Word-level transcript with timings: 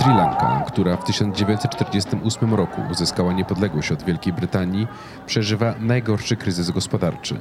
Sri 0.00 0.14
Lanka, 0.14 0.64
która 0.66 0.96
w 0.96 1.04
1948 1.04 2.54
roku 2.54 2.82
uzyskała 2.90 3.32
niepodległość 3.32 3.92
od 3.92 4.02
Wielkiej 4.02 4.32
Brytanii, 4.32 4.86
przeżywa 5.26 5.74
najgorszy 5.80 6.36
kryzys 6.36 6.70
gospodarczy. 6.70 7.36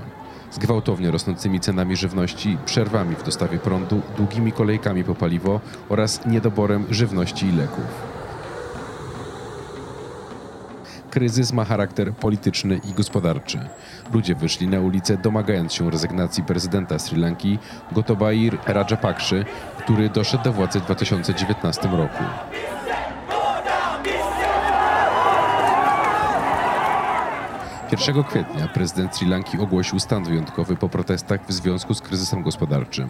Z 0.52 0.58
gwałtownie 0.58 1.12
rosnącymi 1.12 1.60
cenami 1.60 1.96
żywności, 1.96 2.58
przerwami 2.66 3.16
w 3.16 3.24
dostawie 3.24 3.58
prądu, 3.58 4.02
długimi 4.18 4.52
kolejkami 4.52 5.04
po 5.04 5.16
paliwo 5.16 5.60
oraz 5.90 6.26
niedoborem 6.26 6.86
żywności 6.90 7.46
i 7.46 7.52
leków. 7.52 8.09
Kryzys 11.10 11.54
ma 11.54 11.66
charakter 11.66 12.14
polityczny 12.14 12.80
i 12.90 12.94
gospodarczy. 12.94 13.60
Ludzie 14.14 14.36
wyszli 14.36 14.68
na 14.68 14.80
ulicę 14.80 15.18
domagając 15.18 15.74
się 15.74 15.92
rezygnacji 15.92 16.44
prezydenta 16.44 17.00
Sri 17.00 17.18
Lanki 17.18 17.60
Gotabaya 17.92 18.52
Rajapakszy, 18.66 19.46
który 19.78 20.10
doszedł 20.10 20.44
do 20.44 20.54
władzy 20.54 20.80
w 20.80 20.86
2019 20.86 21.88
roku. 21.88 22.24
1 27.92 28.24
kwietnia 28.24 28.68
prezydent 28.68 29.16
Sri 29.16 29.28
Lanki 29.28 29.60
ogłosił 29.60 30.00
stan 30.00 30.24
wyjątkowy 30.24 30.76
po 30.76 30.90
protestach 30.90 31.46
w 31.48 31.52
związku 31.52 31.94
z 31.94 32.02
kryzysem 32.02 32.44
gospodarczym, 32.44 33.10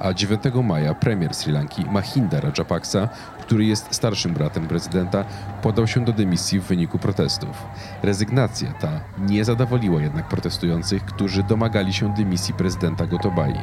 a 0.00 0.14
9 0.14 0.42
maja 0.64 0.94
premier 0.94 1.34
Sri 1.34 1.52
Lanki 1.52 1.84
Mahinda 1.84 2.40
Rajapaksa, 2.40 3.08
który 3.40 3.64
jest 3.64 3.94
starszym 3.94 4.32
bratem 4.34 4.68
prezydenta, 4.68 5.24
podał 5.62 5.86
się 5.86 6.04
do 6.04 6.12
dymisji 6.12 6.60
w 6.60 6.64
wyniku 6.64 6.98
protestów. 6.98 7.66
Rezygnacja 8.02 8.72
ta 8.72 8.88
nie 9.18 9.44
zadowoliła 9.44 10.02
jednak 10.02 10.28
protestujących, 10.28 11.04
którzy 11.04 11.42
domagali 11.42 11.92
się 11.92 12.14
dymisji 12.14 12.54
prezydenta 12.54 13.06
Gotobai. 13.06 13.60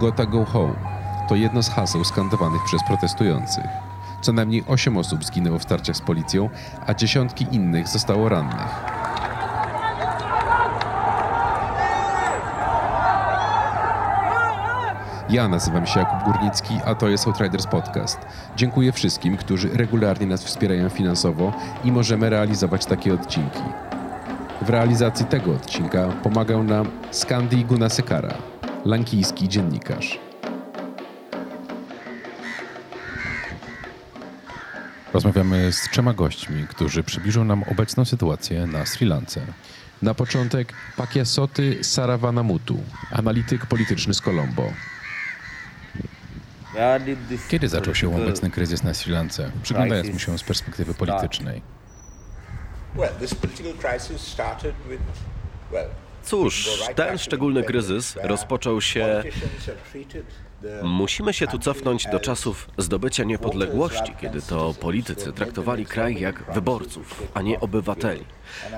Gota 0.00 0.26
go 0.26 0.44
home 0.44 0.74
to 1.28 1.34
jedno 1.34 1.62
z 1.62 1.68
haseł 1.68 2.04
skandowanych 2.04 2.64
przez 2.64 2.82
protestujących. 2.86 3.66
Co 4.20 4.32
najmniej 4.32 4.64
8 4.66 4.96
osób 4.96 5.24
zginęło 5.24 5.58
w 5.58 5.62
starciach 5.62 5.96
z 5.96 6.00
policją, 6.00 6.50
a 6.86 6.94
dziesiątki 6.94 7.46
innych 7.52 7.88
zostało 7.88 8.28
rannych. 8.28 8.95
Ja 15.30 15.48
nazywam 15.48 15.86
się 15.86 16.00
Jakub 16.00 16.24
Górnicki, 16.24 16.74
a 16.84 16.94
to 16.94 17.08
jest 17.08 17.26
Outriders 17.26 17.66
Podcast. 17.66 18.18
Dziękuję 18.56 18.92
wszystkim, 18.92 19.36
którzy 19.36 19.68
regularnie 19.68 20.26
nas 20.26 20.44
wspierają 20.44 20.88
finansowo 20.88 21.52
i 21.84 21.92
możemy 21.92 22.30
realizować 22.30 22.86
takie 22.86 23.14
odcinki. 23.14 23.62
W 24.62 24.70
realizacji 24.70 25.26
tego 25.26 25.54
odcinka 25.54 26.08
pomagał 26.08 26.62
nam 26.64 26.90
Skandi 27.10 27.64
Gunasekara, 27.64 28.34
lankijski 28.84 29.48
dziennikarz. 29.48 30.18
Rozmawiamy 35.12 35.72
z 35.72 35.90
trzema 35.90 36.12
gośćmi, 36.12 36.66
którzy 36.68 37.02
przybliżą 37.02 37.44
nam 37.44 37.62
obecną 37.62 38.04
sytuację 38.04 38.66
na 38.66 38.86
Sri 38.86 39.06
Lance. 39.06 39.40
Na 40.02 40.14
początek 40.14 40.72
Pakiasoty 40.96 41.84
Saravanamutu, 41.84 42.78
analityk 43.12 43.66
polityczny 43.66 44.14
z 44.14 44.20
Colombo. 44.20 44.72
Kiedy 47.48 47.68
zaczął 47.68 47.94
się 47.94 48.16
obecny 48.22 48.50
kryzys 48.50 48.82
na 48.82 48.94
Sri 48.94 49.12
Lance, 49.12 49.50
przyglądając 49.62 50.08
mu 50.12 50.18
się 50.18 50.38
z 50.38 50.42
perspektywy 50.42 50.94
politycznej? 50.94 51.62
Cóż, 56.22 56.80
ten 56.94 57.18
szczególny 57.18 57.62
kryzys 57.64 58.16
rozpoczął 58.22 58.80
się 58.80 59.22
Musimy 60.82 61.32
się 61.32 61.46
tu 61.46 61.58
cofnąć 61.58 62.06
do 62.12 62.20
czasów 62.20 62.68
zdobycia 62.78 63.24
niepodległości, 63.24 64.12
kiedy 64.20 64.42
to 64.42 64.74
politycy 64.80 65.32
traktowali 65.32 65.86
kraj 65.86 66.20
jak 66.20 66.54
wyborców, 66.54 67.22
a 67.34 67.42
nie 67.42 67.60
obywateli. 67.60 68.24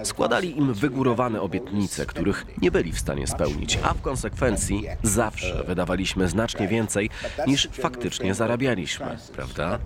Składali 0.03 0.59
im 0.59 0.75
wygórowane 0.75 1.41
obietnice, 1.41 2.07
których 2.07 2.47
nie 2.63 2.71
byli 2.71 2.93
w 2.93 2.99
stanie 2.99 3.27
spełnić, 3.27 3.79
a 3.83 3.95
w 3.95 4.03
konsekwencji 4.03 4.85
zawsze 5.03 5.65
wydawaliśmy 5.65 6.29
znacznie 6.29 6.69
więcej 6.69 7.11
niż 7.47 7.69
faktycznie 7.73 8.35
zarabialiśmy, 8.35 9.19
prawda? 9.37 9.79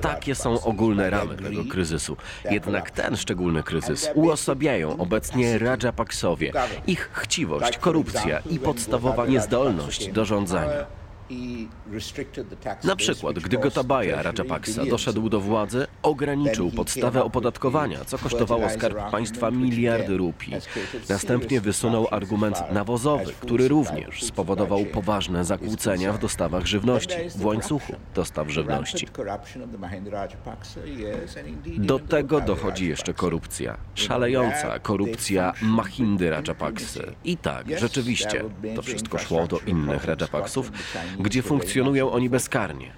Takie 0.00 0.34
są 0.34 0.60
ogólne 0.60 1.10
ramy 1.10 1.36
tego 1.36 1.64
kryzysu. 1.64 2.16
Jednak 2.50 2.90
ten 2.90 3.16
szczególny 3.16 3.62
kryzys 3.62 4.10
uosabiają 4.14 4.96
obecnie 4.96 5.58
Rajapaksowie. 5.58 6.52
Ich 6.86 7.10
chciwość, 7.12 7.78
korupcja 7.78 8.38
i 8.50 8.58
podstawowa 8.58 9.26
niezdolność 9.26 10.12
do 10.12 10.24
rządzania. 10.24 10.99
Na 12.84 12.96
przykład, 12.96 13.38
gdy 13.38 13.58
Gotabaya 13.58 14.22
Rajapaksa 14.22 14.84
doszedł 14.84 15.28
do 15.28 15.40
władzy, 15.40 15.86
ograniczył 16.02 16.70
podstawę 16.70 17.24
opodatkowania, 17.24 18.04
co 18.04 18.18
kosztowało 18.18 18.70
skarb 18.70 19.10
państwa 19.10 19.50
miliardy 19.50 20.16
rupii. 20.16 20.54
Następnie 21.08 21.60
wysunął 21.60 22.08
argument 22.10 22.62
nawozowy, 22.72 23.32
który 23.40 23.68
również 23.68 24.24
spowodował 24.24 24.84
poważne 24.84 25.44
zakłócenia 25.44 26.12
w 26.12 26.18
dostawach 26.18 26.66
żywności, 26.66 27.16
w 27.36 27.44
łańcuchu 27.44 27.92
dostaw 28.14 28.50
żywności. 28.50 29.08
Do 31.78 31.98
tego 31.98 32.40
dochodzi 32.40 32.88
jeszcze 32.88 33.14
korupcja. 33.14 33.76
Szalejąca 33.94 34.78
korupcja 34.78 35.52
Mahindy 35.62 36.30
Rajapaksy. 36.30 37.14
I 37.24 37.36
tak, 37.36 37.78
rzeczywiście, 37.78 38.44
to 38.76 38.82
wszystko 38.82 39.18
szło 39.18 39.46
do 39.46 39.58
innych 39.66 40.04
Rajapaksów, 40.04 40.72
gdzie 41.22 41.42
funkcjonują 41.42 42.10
oni 42.10 42.30
bezkarnie. 42.30 42.92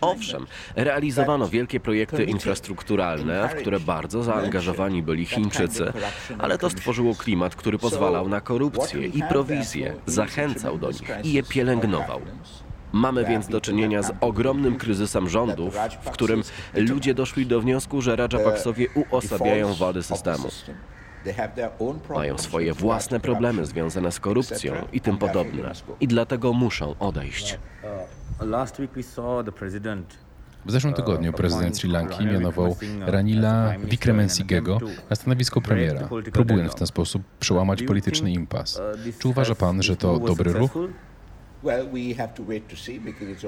Owszem, 0.00 0.46
realizowano 0.76 1.48
wielkie 1.48 1.80
projekty 1.80 2.24
infrastrukturalne, 2.24 3.48
w 3.48 3.54
które 3.54 3.80
bardzo 3.80 4.22
zaangażowani 4.22 5.02
byli 5.02 5.26
Chińczycy, 5.26 5.92
ale 6.38 6.58
to 6.58 6.70
stworzyło 6.70 7.14
klimat, 7.14 7.54
który 7.54 7.78
pozwalał 7.78 8.28
na 8.28 8.40
korupcję 8.40 9.06
i 9.06 9.22
prowizję, 9.28 9.94
zachęcał 10.06 10.78
do 10.78 10.90
nich 10.90 11.10
i 11.24 11.32
je 11.32 11.42
pielęgnował. 11.42 12.20
Mamy 12.92 13.24
więc 13.24 13.48
do 13.48 13.60
czynienia 13.60 14.02
z 14.02 14.12
ogromnym 14.20 14.76
kryzysem 14.76 15.28
rządów, 15.28 15.76
w 16.02 16.10
którym 16.10 16.42
ludzie 16.74 17.14
doszli 17.14 17.46
do 17.46 17.60
wniosku, 17.60 18.02
że 18.02 18.16
Rajapaksowie 18.16 18.86
uosabiają 19.10 19.74
wady 19.74 20.02
systemu. 20.02 20.48
Mają 22.14 22.38
swoje 22.38 22.74
własne 22.74 23.20
problemy 23.20 23.66
związane 23.66 24.12
z 24.12 24.20
korupcją 24.20 24.74
i 24.92 25.00
tym 25.00 25.18
podobne. 25.18 25.72
I 26.00 26.08
dlatego 26.08 26.52
muszą 26.52 26.94
odejść. 26.98 27.58
W 30.66 30.70
zeszłym 30.72 30.94
tygodniu 30.94 31.32
prezydent 31.32 31.76
Sri 31.78 31.90
Lanki 31.90 32.26
mianował 32.26 32.76
Ranila 33.00 33.74
Wickremesingego 33.84 34.78
na 35.10 35.16
stanowisko 35.16 35.60
premiera, 35.60 36.08
próbując 36.32 36.72
w 36.72 36.74
ten 36.74 36.86
sposób 36.86 37.22
przełamać 37.40 37.82
polityczny 37.82 38.32
impas. 38.32 38.80
Czy 39.18 39.28
uważa 39.28 39.54
pan, 39.54 39.82
że 39.82 39.96
to 39.96 40.18
dobry 40.18 40.52
ruch? 40.52 40.70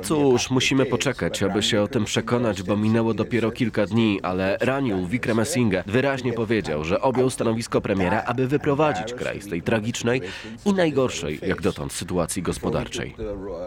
Cóż, 0.03 0.51
musimy 0.51 0.87
poczekać, 0.87 1.43
aby 1.43 1.63
się 1.63 1.83
o 1.83 1.89
tym 1.89 2.05
przekonać, 2.05 2.63
bo 2.63 2.77
minęło 2.77 3.15
dopiero 3.15 3.51
kilka 3.51 3.87
dni, 3.87 4.21
ale 4.23 4.57
Raniu 4.61 5.07
Wickremesinghe 5.07 5.85
wyraźnie 5.87 6.33
powiedział, 6.33 6.85
że 6.85 7.01
objął 7.01 7.31
stanowisko 7.31 7.81
premiera, 7.81 8.23
aby 8.27 8.49
wyprowadzić 8.49 9.15
kraj 9.15 9.43
z 9.43 9.49
tej 9.49 9.63
tragicznej 9.63 10.21
i 10.65 10.73
najgorszej 10.73 11.41
jak 11.47 11.63
dotąd 11.63 11.93
sytuacji 11.93 12.43
gospodarczej. 12.43 13.15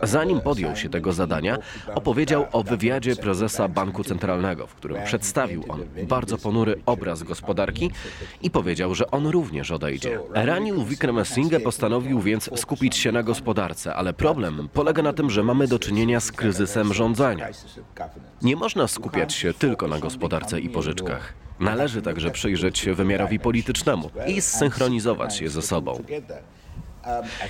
Zanim 0.03 0.41
podjął 0.41 0.75
się 0.75 0.89
tego 0.89 1.13
zadania, 1.13 1.57
opowiedział 1.95 2.45
o 2.51 2.63
wywiadzie 2.63 3.15
prezesa 3.15 3.67
Banku 3.67 4.03
Centralnego, 4.03 4.67
w 4.67 4.75
którym 4.75 5.03
przedstawił 5.03 5.63
on 5.69 5.81
bardzo 6.07 6.37
ponury 6.37 6.81
obraz 6.85 7.23
gospodarki 7.23 7.91
i 8.41 8.51
powiedział, 8.51 8.95
że 8.95 9.11
on 9.11 9.27
również 9.27 9.71
odejdzie. 9.71 10.19
Raniu 10.33 10.85
Wickremesinghe 10.85 11.59
postanowił 11.59 12.21
więc 12.21 12.49
skupić 12.55 12.97
się 12.97 13.11
na 13.11 13.23
gospodarce, 13.23 13.95
ale 13.95 14.13
problem 14.13 14.36
Problem 14.37 14.69
polega 14.69 15.03
na 15.03 15.13
tym, 15.13 15.29
że 15.29 15.43
mamy 15.43 15.67
do 15.67 15.79
czynienia 15.79 16.19
z 16.19 16.31
kryzysem 16.31 16.93
rządzenia. 16.93 17.47
Nie 18.41 18.55
można 18.55 18.87
skupiać 18.87 19.33
się 19.33 19.53
tylko 19.53 19.87
na 19.87 19.99
gospodarce 19.99 20.59
i 20.59 20.69
pożyczkach. 20.69 21.33
Należy 21.59 22.01
także 22.01 22.31
przyjrzeć 22.31 22.77
się 22.77 22.93
wymiarowi 22.93 23.39
politycznemu 23.39 24.09
i 24.27 24.41
zsynchronizować 24.41 25.41
je 25.41 25.49
ze 25.49 25.61
sobą. 25.61 26.03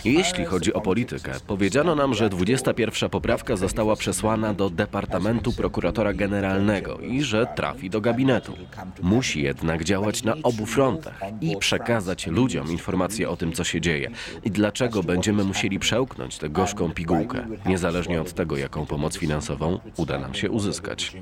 Jeśli 0.05 0.45
chodzi 0.45 0.73
o 0.73 0.81
politykę, 0.81 1.31
powiedziano 1.47 1.95
nam, 1.95 2.13
że 2.13 2.29
21 2.29 3.09
poprawka 3.09 3.55
została 3.55 3.95
przesłana 3.95 4.53
do 4.53 4.69
Departamentu 4.69 5.53
Prokuratora 5.53 6.13
Generalnego 6.13 6.97
i 6.97 7.21
że 7.21 7.47
trafi 7.55 7.89
do 7.89 8.01
gabinetu. 8.01 8.53
Musi 9.01 9.41
jednak 9.41 9.83
działać 9.83 10.23
na 10.23 10.35
obu 10.43 10.65
frontach 10.65 11.19
i 11.41 11.57
przekazać 11.57 12.27
ludziom 12.27 12.71
informacje 12.71 13.29
o 13.29 13.37
tym, 13.37 13.53
co 13.53 13.63
się 13.63 13.81
dzieje 13.81 14.11
i 14.43 14.51
dlaczego 14.51 15.03
będziemy 15.03 15.43
musieli 15.43 15.79
przełknąć 15.79 16.37
tę 16.37 16.49
gorzką 16.49 16.91
pigułkę, 16.91 17.47
niezależnie 17.65 18.21
od 18.21 18.33
tego, 18.33 18.57
jaką 18.57 18.85
pomoc 18.85 19.17
finansową 19.17 19.79
uda 19.97 20.19
nam 20.19 20.33
się 20.33 20.51
uzyskać. 20.51 21.13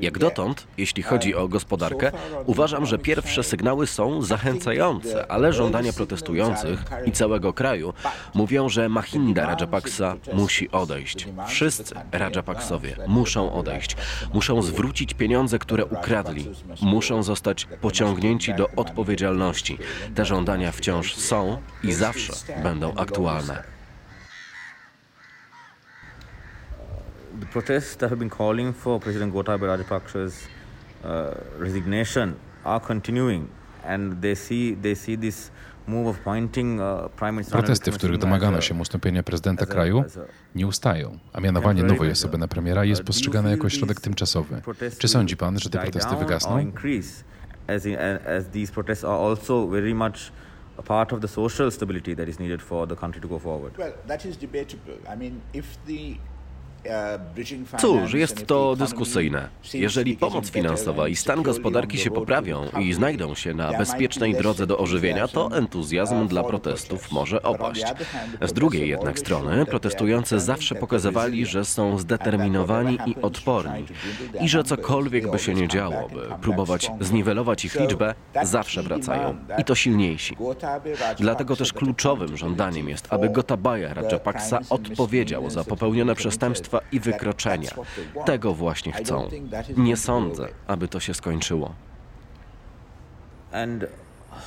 Jak 0.00 0.18
dotąd, 0.18 0.66
jeśli 0.78 1.02
chodzi 1.02 1.34
o 1.34 1.48
gospodarkę, 1.48 2.12
uważam, 2.46 2.86
że 2.86 2.98
pierwsze 2.98 3.42
sygnały 3.42 3.86
są 3.86 4.22
zachęcające, 4.22 5.32
ale 5.32 5.52
żądania 5.52 5.92
protestujących 5.92 6.84
i 7.06 7.12
całego 7.12 7.52
kraju 7.52 7.92
mówią, 8.34 8.68
że 8.68 8.88
Mahinda 8.88 9.46
Rajapaksa 9.46 10.16
musi 10.32 10.70
odejść. 10.70 11.28
Wszyscy 11.46 11.94
Rajapaksowie 12.12 12.96
muszą 13.06 13.52
odejść. 13.52 13.96
Muszą 14.34 14.62
zwrócić 14.62 15.14
pieniądze, 15.14 15.58
które 15.58 15.84
ukradli. 15.84 16.48
Muszą 16.82 17.22
zostać 17.22 17.68
pociągnięci 17.80 18.54
do 18.54 18.68
odpowiedzialności. 18.76 19.78
Te 20.14 20.24
żądania 20.24 20.72
wciąż 20.72 21.14
są 21.14 21.58
i 21.84 21.92
zawsze 21.92 22.32
będą 22.62 22.94
aktualne. 22.94 23.77
The 27.40 27.46
protests 27.46 27.96
that 27.96 28.10
have 28.10 28.18
been 28.18 28.30
calling 28.30 28.72
for 28.72 29.00
President 29.00 29.32
Gotabaya 29.34 29.76
Rajapaksa's 29.76 30.46
uh, 31.04 31.34
resignation 31.58 32.34
are 32.64 32.80
continuing, 32.80 33.48
and 33.84 34.20
they 34.22 34.34
see 34.34 34.74
they 34.74 34.94
see 34.94 35.16
this 35.16 35.50
move 35.86 36.06
of 36.08 36.16
appointing 36.20 36.80
uh, 36.80 37.08
Prime 37.16 37.32
Minister. 37.34 37.54
Ranil 37.54 37.64
Protesty, 37.66 37.90
w 37.92 37.94
których 37.96 38.16
Wickremesinghe 38.16 38.40
domagano 38.40 38.58
as 38.58 38.64
a- 38.64 38.68
się 38.68 38.74
ustąpienia 38.74 39.22
prezydenta 39.22 39.62
as 39.62 39.68
a- 39.70 39.72
kraju, 39.72 40.04
nie 40.54 40.66
ustają, 40.66 41.18
a 41.32 41.40
mianowanie 41.40 41.82
nowej 41.82 42.10
osoby 42.10 42.38
na 42.38 42.48
premiera 42.48 42.84
jest 42.84 43.02
postrzegane 43.02 43.50
jako 43.50 43.68
środek 43.68 44.00
tymczasowy. 44.00 44.62
Czy 44.98 45.08
sądzi 45.08 45.36
pan, 45.36 45.58
że 45.58 45.70
te 45.70 45.78
protesty 45.78 46.16
wygasną? 46.16 46.58
Increase, 46.58 47.24
as, 47.66 47.82
these 48.52 48.72
protests 48.72 49.04
are 49.04 49.18
also 49.30 49.66
very 49.68 49.94
much 49.94 50.32
a 50.78 50.82
part 50.82 51.12
of 51.12 51.20
the 51.20 51.28
social 51.28 51.70
stability 51.72 52.16
that 52.16 52.28
is 52.28 52.38
needed 52.38 52.62
for 52.62 52.88
the 52.88 52.96
country 52.96 53.20
to 53.20 53.28
go 53.28 53.38
forward. 53.38 53.78
Well, 53.78 53.92
that 54.06 54.24
is 54.24 54.36
debatable. 54.36 54.94
I 55.14 55.16
mean, 55.16 55.40
if 55.52 55.64
the 55.86 56.00
uh, 56.00 56.16
bridging 56.16 56.16
finance 56.16 56.37
Cóż, 57.78 58.14
jest 58.14 58.46
to 58.46 58.76
dyskusyjne. 58.76 59.48
Jeżeli 59.74 60.16
pomoc 60.16 60.50
finansowa 60.50 61.08
i 61.08 61.16
stan 61.16 61.42
gospodarki 61.42 61.98
się 61.98 62.10
poprawią 62.10 62.68
i 62.80 62.92
znajdą 62.92 63.34
się 63.34 63.54
na 63.54 63.78
bezpiecznej 63.78 64.34
drodze 64.34 64.66
do 64.66 64.78
ożywienia, 64.78 65.28
to 65.28 65.56
entuzjazm 65.56 66.28
dla 66.28 66.42
protestów 66.42 67.12
może 67.12 67.42
opaść. 67.42 67.84
Z 68.42 68.52
drugiej 68.52 68.88
jednak 68.88 69.18
strony 69.18 69.66
protestujący 69.66 70.40
zawsze 70.40 70.74
pokazywali, 70.74 71.46
że 71.46 71.64
są 71.64 71.98
zdeterminowani 71.98 72.98
i 73.06 73.14
odporni 73.22 73.84
i 74.40 74.48
że 74.48 74.64
cokolwiek 74.64 75.30
by 75.30 75.38
się 75.38 75.54
nie 75.54 75.68
działo, 75.68 76.08
by 76.08 76.42
próbować 76.42 76.90
zniwelować 77.00 77.64
ich 77.64 77.80
liczbę, 77.80 78.14
zawsze 78.42 78.82
wracają. 78.82 79.36
I 79.58 79.64
to 79.64 79.74
silniejsi. 79.74 80.36
Dlatego 81.18 81.56
też 81.56 81.72
kluczowym 81.72 82.36
żądaniem 82.36 82.88
jest, 82.88 83.06
aby 83.10 83.28
Gotabaya 83.28 83.94
Rajapaksa 83.94 84.60
odpowiedział 84.70 85.50
za 85.50 85.64
popełnione 85.64 86.08
been 86.14 86.77
przestępstwa 86.80 86.96
i 86.96 87.00
wykroczenia. 87.00 87.70
Tego 88.26 88.54
właśnie 88.54 88.92
chcą. 88.92 89.28
Nie 89.76 89.96
sądzę, 89.96 90.48
aby 90.66 90.88
to 90.88 91.00
się 91.00 91.14
skończyło. 91.14 91.74
And 93.52 93.84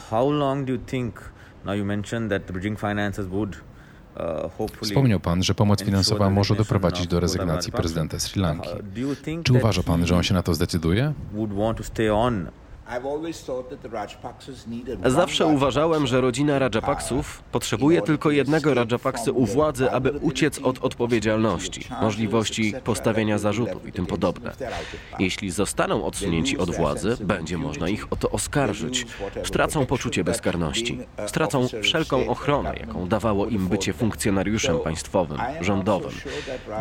how 0.10 0.31
long 0.31 0.66
do 0.68 0.74
you 0.74 0.80
think? 0.80 1.31
Now 1.66 1.75
you 1.75 1.86
mentioned 1.86 2.31
that 2.31 2.51
bridging 2.51 2.80
finances 2.80 3.28
would 3.28 3.56
uh. 4.16 4.81
Wspomniał 4.81 5.19
pan, 5.19 5.44
że 5.44 5.54
pomoc 5.56 5.83
finansowa 5.83 6.30
może 6.30 6.56
doprowadzić 6.56 7.07
do 7.07 7.19
rezygnacji 7.19 7.72
prezydenta 7.72 8.19
Sri 8.19 8.42
Lanki. 8.42 8.69
Uh, 8.69 9.44
Czy 9.44 9.54
uważa 9.54 9.83
pan, 9.83 10.06
że 10.06 10.16
on 10.16 10.24
się 10.24 10.33
na 10.33 10.44
to 10.44 10.54
zdecyduje? 10.54 11.13
Zawsze 15.06 15.46
uważałem, 15.46 16.08
że 16.08 16.22
rodzina 16.22 16.60
Rajapaksów 16.60 17.44
potrzebuje 17.52 18.02
tylko 18.02 18.32
jednego 18.32 18.74
Rajapaksy 18.74 19.32
u 19.32 19.46
władzy, 19.46 19.92
aby 19.92 20.12
uciec 20.12 20.60
od 20.60 20.80
odpowiedzialności, 20.84 21.88
możliwości 22.02 22.74
postawienia 22.84 23.38
zarzutów 23.38 23.88
i 23.88 23.92
tym 23.92 24.06
podobne. 24.06 24.52
Jeśli 25.20 25.52
zostaną 25.52 26.06
odsunięci 26.06 26.58
od 26.58 26.76
władzy, 26.76 27.18
będzie 27.22 27.58
można 27.58 27.90
ich 27.90 28.14
o 28.14 28.16
to 28.16 28.30
oskarżyć. 28.30 29.08
Stracą 29.44 29.86
poczucie 29.86 30.24
bezkarności. 30.24 31.00
Stracą 31.28 31.68
wszelką 31.82 32.28
ochronę, 32.28 32.76
jaką 32.80 33.08
dawało 33.08 33.46
im 33.48 33.68
bycie 33.68 33.94
funkcjonariuszem 33.94 34.80
państwowym, 34.80 35.38
rządowym. 35.62 36.12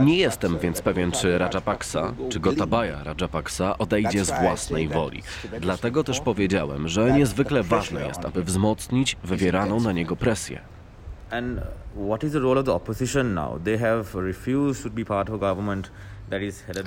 Nie 0.00 0.16
jestem 0.16 0.58
więc 0.58 0.82
pewien, 0.82 1.12
czy 1.12 1.38
Rajapaksa, 1.38 2.14
czy 2.28 2.40
Gotabaya 2.40 3.04
Rajapaksa 3.04 3.78
odejdzie 3.78 4.24
z 4.24 4.30
własnej 4.40 4.88
woli. 4.88 5.22
Dlatego 5.60 5.99
też 6.04 6.20
powiedziałem, 6.20 6.88
że 6.88 7.12
niezwykle 7.12 7.62
ważne 7.62 8.06
jest, 8.06 8.24
aby 8.24 8.44
wzmocnić 8.44 9.16
wywieraną 9.24 9.80
na 9.80 9.92
niego 9.92 10.16
presję. 10.16 10.60
And 11.30 11.60
what 12.06 12.24
is 12.24 12.32
the 12.32 12.38
role 12.38 12.60
of 12.60 12.66
the 12.66 12.72
opposition 12.72 13.34
now? 13.34 13.62
They 13.64 13.78
have 13.78 14.04
refused 14.14 14.82
to 14.82 14.90
be 14.90 15.04
part 15.04 15.30
of 15.30 15.34
a 15.34 15.38
government 15.38 15.90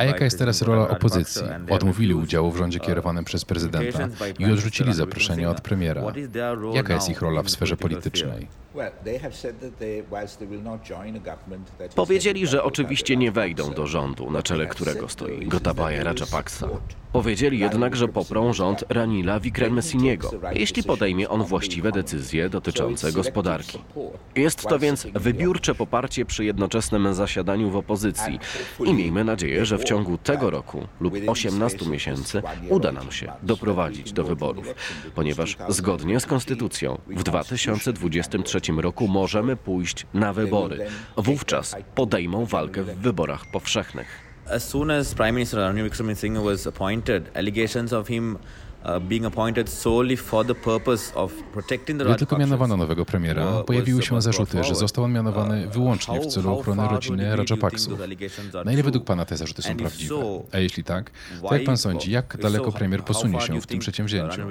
jaka 0.06 0.24
jest 0.24 0.40
teraz 0.40 0.62
rola 0.62 0.88
opozycji? 0.88 1.42
Odmówili 1.70 2.14
udziału 2.14 2.52
w 2.52 2.58
rządzie 2.58 2.80
uh, 2.80 2.86
kierowanym 2.86 3.26
przez 3.26 3.46
prezydenta 3.46 4.10
i 4.40 4.52
odrzucili 4.52 4.94
zaproszenie 4.94 5.50
od 5.50 5.62
premiera. 5.62 6.04
Jaka 6.74 6.94
jest 6.94 7.10
ich 7.10 7.22
rola 7.22 7.44
w 7.44 7.50
sferze 7.50 7.78
politycznej? 7.78 8.48
Powiedzieli, 11.96 12.48
że 12.48 12.64
oczywiście 12.64 13.18
nie 13.18 13.32
wejdą 13.32 13.74
do 13.74 13.88
rządu, 13.88 14.32
na 14.32 14.44
czele 14.44 14.68
którego 14.68 15.10
stoi 15.10 15.48
Gotabaya 15.48 16.04
Rajapaksa. 16.04 16.68
Powiedzieli 17.14 17.60
jednak, 17.60 17.96
że 17.96 18.08
poprą 18.08 18.54
rząd 18.54 18.84
Ranila 18.90 19.40
Wickremesiniego, 19.40 20.32
jeśli 20.54 20.84
podejmie 20.84 21.30
on 21.30 21.44
właściwe 21.44 21.92
decyzje 21.92 22.50
dotyczące 22.50 23.12
gospodarki. 23.12 23.80
Jest 24.36 24.68
to 24.68 24.80
więc 24.80 25.08
wybiórcze 25.14 25.76
poparcie 25.76 26.26
przy 26.26 26.46
jednoczesnym 26.46 27.14
zasiadaniu 27.14 27.70
w 27.70 27.76
opozycji 27.76 28.40
i 28.86 28.94
miejmy 28.94 29.24
nadzieję, 29.24 29.66
że 29.66 29.78
w 29.78 29.84
ciągu 29.84 30.18
tego 30.18 30.50
roku 30.50 30.88
lub 31.00 31.14
18 31.28 31.86
miesięcy 31.86 32.42
uda 32.70 32.92
nam 32.92 33.12
się 33.12 33.32
doprowadzić 33.44 34.14
do 34.14 34.24
wyborów, 34.24 34.76
ponieważ 35.16 35.58
zgodnie 35.70 36.20
z 36.20 36.26
konstytucją 36.26 37.02
w 37.08 37.24
2023 37.24 38.60
roku 38.78 39.08
możemy 39.08 39.56
pójść 39.56 40.06
na 40.14 40.34
wybory. 40.34 40.86
Wówczas 41.18 41.76
podejmą 41.96 42.46
walkę 42.46 42.84
w 42.84 42.98
wyborach 42.98 43.46
powszechnych. 43.46 44.33
As 44.50 44.70
soon 44.70 44.92
as 44.92 45.14
Prime 45.14 45.32
Minister 45.32 45.58
Ranil 45.58 45.84
Wickremesinghe 45.84 46.44
was 46.44 46.68
appointed, 46.68 47.30
allegations 47.36 47.94
of 47.94 48.08
him 48.08 48.38
uh, 48.86 49.00
being 49.00 49.26
appointed 49.26 49.70
solely 49.70 50.18
for 50.18 50.46
the 50.46 50.56
purpose 50.56 51.14
of 51.16 51.34
protecting 51.54 52.00
the 52.00 52.06
Gdy 52.06 52.16
tylko 52.16 52.38
mianowano 52.38 52.78
nowego 52.78 53.06
premiera, 53.06 53.64
pojawiły 53.64 54.02
się 54.02 54.22
zarzuty, 54.22 54.64
że 54.64 54.76
został 54.76 55.04
on 55.04 55.14
mianowany 55.14 55.68
wyłącznie 55.68 56.20
w 56.20 56.26
celu 56.26 56.60
ochrony 56.60 56.88
rodziny 56.88 57.36
Rajapaksów. 57.36 58.00
Na 58.66 58.72
ile 58.74 58.84
według 58.84 59.06
pana 59.06 59.26
te 59.26 59.38
zarzuty 59.38 59.62
są 59.62 59.76
prawdziwe? 59.76 60.16
A 60.52 60.58
jeśli 60.58 60.84
tak, 60.84 61.12
to 61.50 61.56
jak 61.56 61.64
pan 61.64 61.78
sądzi, 61.78 62.12
jak 62.12 62.38
daleko 62.38 62.72
premier 62.72 63.04
posunie 63.04 63.42
się 63.42 63.62
w 63.62 63.68
tym 63.68 63.80
przedsięwzięciu? 63.80 64.42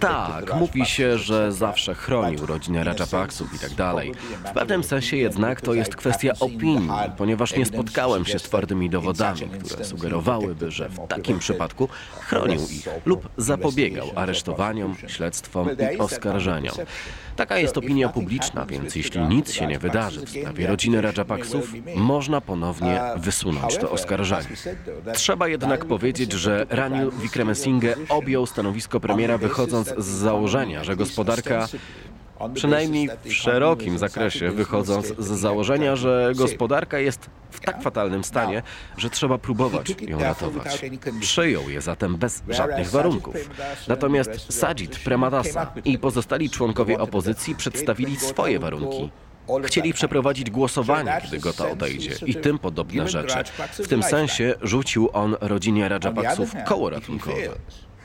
Tak, 0.00 0.54
mówi 0.54 0.86
się, 0.86 1.18
że 1.18 1.52
zawsze 1.52 1.94
chronił 1.94 2.46
rodzinę 2.46 2.84
Rajapaksów 2.84 3.54
i 3.54 3.58
tak 3.58 3.74
dalej. 3.74 4.12
W 4.44 4.52
pewnym 4.52 4.84
sensie 4.84 5.16
jednak 5.16 5.60
to 5.60 5.74
jest 5.74 5.96
kwestia 5.96 6.32
opinii, 6.40 6.90
ponieważ 7.16 7.56
nie 7.56 7.66
spotkałem 7.66 8.24
się 8.24 8.38
z 8.38 8.42
twardymi 8.42 8.90
dowodami, 8.90 9.40
które 9.64 9.84
sugerowałyby, 9.84 10.70
że 10.70 10.88
w 10.88 11.08
takim 11.08 11.38
przypadku 11.38 11.88
chronił 12.20 12.60
ich 12.60 12.88
lub 13.04 13.28
zapobiegał 13.36 14.06
aresztowaniom, 14.14 14.96
śledztwom 15.06 15.68
i 15.94 15.98
oskarżeniom. 15.98 16.74
Taka 17.36 17.58
jest 17.58 17.78
opinia 17.78 18.08
publiczna, 18.08 18.66
więc 18.66 18.96
jeśli 18.96 19.20
nic 19.20 19.52
się 19.52 19.66
nie 19.66 19.78
wydarzy 19.78 20.26
w 20.26 20.30
sprawie 20.30 20.66
rodziny 20.66 21.00
Rajapaksów, 21.00 21.72
można 21.96 22.40
ponownie 22.40 22.88
Uh, 23.16 23.20
wysunąć 23.20 23.76
to 23.76 23.90
oskarżenie. 23.90 24.48
Trzeba 25.14 25.48
jednak 25.48 25.84
powiedzieć, 25.84 26.32
że 26.32 26.66
a 26.70 27.20
Wickremesinghe 27.20 27.57
position 27.58 28.06
objął 28.08 28.46
stanowisko 28.46 29.00
premiera 29.00 29.38
wychodząc 29.38 29.94
z 29.98 30.06
założenia, 30.06 30.84
że 30.84 30.96
gospodarka 30.96 31.68
przynajmniej 32.54 33.10
w 33.24 33.32
szerokim 33.32 33.98
zakresie 33.98 34.50
wychodząc 34.50 35.06
z 35.06 35.40
założenia, 35.40 35.96
że 35.96 36.32
gospodarka 36.36 36.98
jest 36.98 37.30
w 37.50 37.60
tak 37.60 37.82
fatalnym 37.82 38.24
stanie, 38.24 38.62
że 38.96 39.10
trzeba 39.10 39.38
próbować 39.38 39.94
ją 40.00 40.18
ratować. 40.18 40.84
Przyjął 41.20 41.70
je 41.70 41.80
zatem 41.80 42.16
bez 42.16 42.42
żadnych 42.48 42.90
warunków. 42.90 43.36
Natomiast 43.88 44.52
Sajid 44.52 44.98
Premadasa 44.98 45.72
i 45.84 45.98
pozostali 45.98 46.50
członkowie 46.50 46.98
opozycji 46.98 47.54
przedstawili 47.54 48.16
swoje 48.16 48.58
warunki. 48.58 49.10
Chcieli 49.66 49.92
przeprowadzić 49.92 50.50
głosowanie, 50.50 51.20
gdy 51.28 51.38
Gota 51.38 51.70
odejdzie 51.70 52.14
i 52.26 52.34
tym 52.34 52.58
podobne 52.58 53.08
rzeczy. 53.08 53.38
W 53.72 53.88
tym 53.88 54.02
sensie 54.02 54.54
rzucił 54.62 55.10
on 55.12 55.36
rodzinie 55.40 55.88
Rajapaksów 55.88 56.52
koło 56.66 56.90
ratunkowe. 56.90 57.48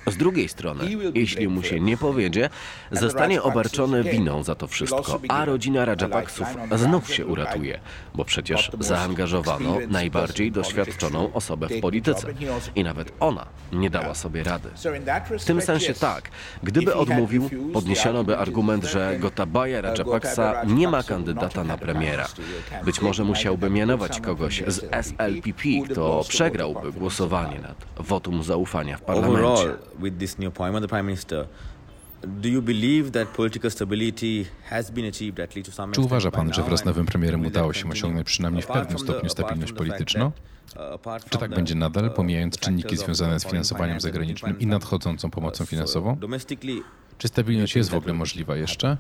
Z 0.08 0.18
drugiej 0.18 0.50
strony, 0.50 0.84
jeśli 1.14 1.48
mu 1.48 1.64
się 1.64 1.80
nie 1.80 1.98
powiedzie, 1.98 2.50
zostanie 2.92 3.42
obarczony 3.44 4.04
winą 4.04 4.44
za 4.44 4.56
to 4.56 4.68
wszystko, 4.68 5.20
a 5.28 5.46
rodzina 5.46 5.86
Rajapaksów 5.86 6.48
znów 6.76 7.14
się 7.14 7.26
uratuje, 7.26 7.80
bo 8.16 8.26
przecież 8.26 8.72
zaangażowano 8.80 9.78
najbardziej 9.88 10.52
doświadczoną 10.52 11.34
osobę 11.34 11.68
w 11.68 11.82
polityce 11.82 12.28
i 12.76 12.84
nawet 12.84 13.14
ona 13.20 13.46
nie 13.72 13.90
dała 13.90 14.16
sobie 14.16 14.44
rady. 14.44 14.70
W 15.40 15.46
tym 15.46 15.62
sensie 15.62 15.94
tak, 15.94 16.30
gdyby 16.64 16.96
odmówił, 16.96 17.50
podniesiono 17.74 18.24
by 18.24 18.38
argument, 18.38 18.84
że 18.84 19.18
Gotabaya 19.20 19.82
Rajapaksa 19.82 20.64
nie 20.66 20.88
ma 20.88 21.04
kandydata 21.04 21.64
na 21.64 21.78
premiera. 21.78 22.28
Być 22.86 23.02
może 23.02 23.24
musiałby 23.24 23.70
mianować 23.70 24.20
kogoś 24.22 24.64
z 24.68 25.06
SLPP, 25.06 25.64
kto 25.90 26.24
przegrałby 26.28 26.92
głosowanie 26.92 27.60
nad 27.60 27.86
wotum 27.98 28.44
zaufania 28.44 28.98
w 28.98 29.02
parlamencie. 29.02 29.74
With 30.00 30.18
this 30.20 30.38
new 30.38 30.48
appointment 30.48 30.86
the 30.86 30.90
Prime 30.90 31.04
Minister, 31.04 31.48
do 32.28 32.50
you 32.50 32.62
believe 32.62 33.12
that 33.12 33.28
political 33.28 33.72
stability 33.72 34.46
has 34.70 34.92
been 34.92 35.06
achieved 35.06 35.40
at 35.40 35.56
least 35.56 35.70
to 35.70 35.76
some 35.76 35.94
Czy 35.94 36.02
uważa 36.02 36.32
pan, 36.32 36.54
że 36.54 36.64
wraz 36.64 36.80
z 36.80 36.86
nowym 36.86 37.06
premierem 37.06 37.46
udało 37.46 37.74
się 37.74 37.90
osiągnąć 37.90 38.28
przynajmniej 38.28 38.64
w 38.64 38.68
pewnym 38.68 39.00
stopniu 39.00 39.30
stabilność 39.30 39.74
polityczną? 39.74 40.26
uh, 40.26 41.30
Czy 41.30 41.38
tak 41.38 41.52
będzie 41.52 41.76
nadal, 41.76 42.06
uh, 42.06 42.14
pomijając 42.14 42.60
czynniki 42.60 42.84
factors 42.84 43.02
of 43.02 43.06
związane 43.06 43.40
z 43.40 43.46
finansowaniem 43.46 44.02
zagranicznym 44.02 44.60
i 44.60 44.68
nadchodzącą 44.68 45.30
pomocą 45.30 45.66
finansową? 45.66 46.18
Czy 47.18 47.28
stabilność 47.28 47.76
jest 47.76 47.90
w 47.90 47.96
ogóle 47.96 48.14
możliwa 48.14 48.56
jeszcze? 48.56 48.98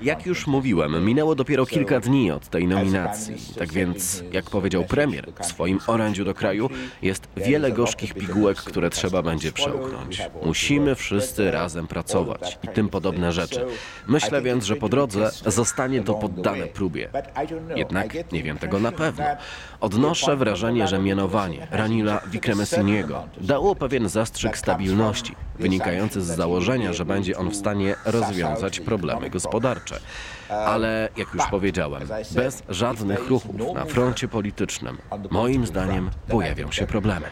Jak 0.00 0.26
już 0.26 0.46
mówiłem, 0.46 1.04
minęło 1.04 1.34
dopiero 1.34 1.66
kilka 1.66 2.00
dni 2.00 2.30
od 2.30 2.48
tej 2.48 2.68
nominacji. 2.68 3.34
Tak 3.58 3.72
więc, 3.72 4.24
jak 4.32 4.50
powiedział 4.50 4.84
premier 4.84 5.32
w 5.40 5.46
swoim 5.46 5.80
orędziu 5.86 6.24
do 6.24 6.34
kraju, 6.34 6.70
jest 7.02 7.28
wiele 7.36 7.72
gorzkich 7.72 8.14
pigułek, 8.14 8.58
które 8.58 8.90
trzeba 8.90 9.22
będzie 9.22 9.52
przełknąć. 9.52 10.22
Musimy 10.44 10.94
wszyscy 10.94 11.50
razem 11.50 11.86
pracować 11.86 12.58
i 12.62 12.68
tym 12.68 12.88
podobne 12.88 13.32
rzeczy. 13.32 13.66
Myślę 14.08 14.42
więc, 14.42 14.64
że 14.64 14.76
po 14.76 14.88
drodze 14.88 15.30
zostanie 15.46 16.02
to 16.02 16.14
poddane 16.14 16.66
próbie. 16.66 17.08
Jednak 17.76 18.32
nie 18.32 18.42
wiem 18.42 18.58
tego 18.58 18.78
na 18.80 18.92
pewno. 18.92 19.24
Odnoszę 19.80 20.36
wrażenie, 20.36 20.88
że 20.88 20.98
mianowanie 20.98 21.66
Ranila 21.70 22.20
Wickremesiniego 22.26 23.24
dało 23.40 23.74
pewien 23.74 24.08
zastrzyk 24.08 24.58
stabilności, 24.58 25.34
wynikający 25.62 26.22
z 26.22 26.26
założenia, 26.26 26.92
że 26.92 27.04
będzie 27.04 27.38
on 27.38 27.50
w 27.50 27.56
stanie 27.56 27.94
rozwiązać 28.04 28.80
problemy 28.80 29.30
gospodarcze. 29.30 30.00
Ale, 30.48 31.08
jak 31.16 31.34
już 31.34 31.46
powiedziałem, 31.50 32.02
bez 32.34 32.62
żadnych 32.68 33.28
ruchów 33.28 33.74
na 33.74 33.84
froncie 33.84 34.28
politycznym, 34.28 34.98
moim 35.30 35.66
zdaniem 35.66 36.10
pojawią 36.28 36.72
się 36.72 36.86
problemy. 36.86 37.26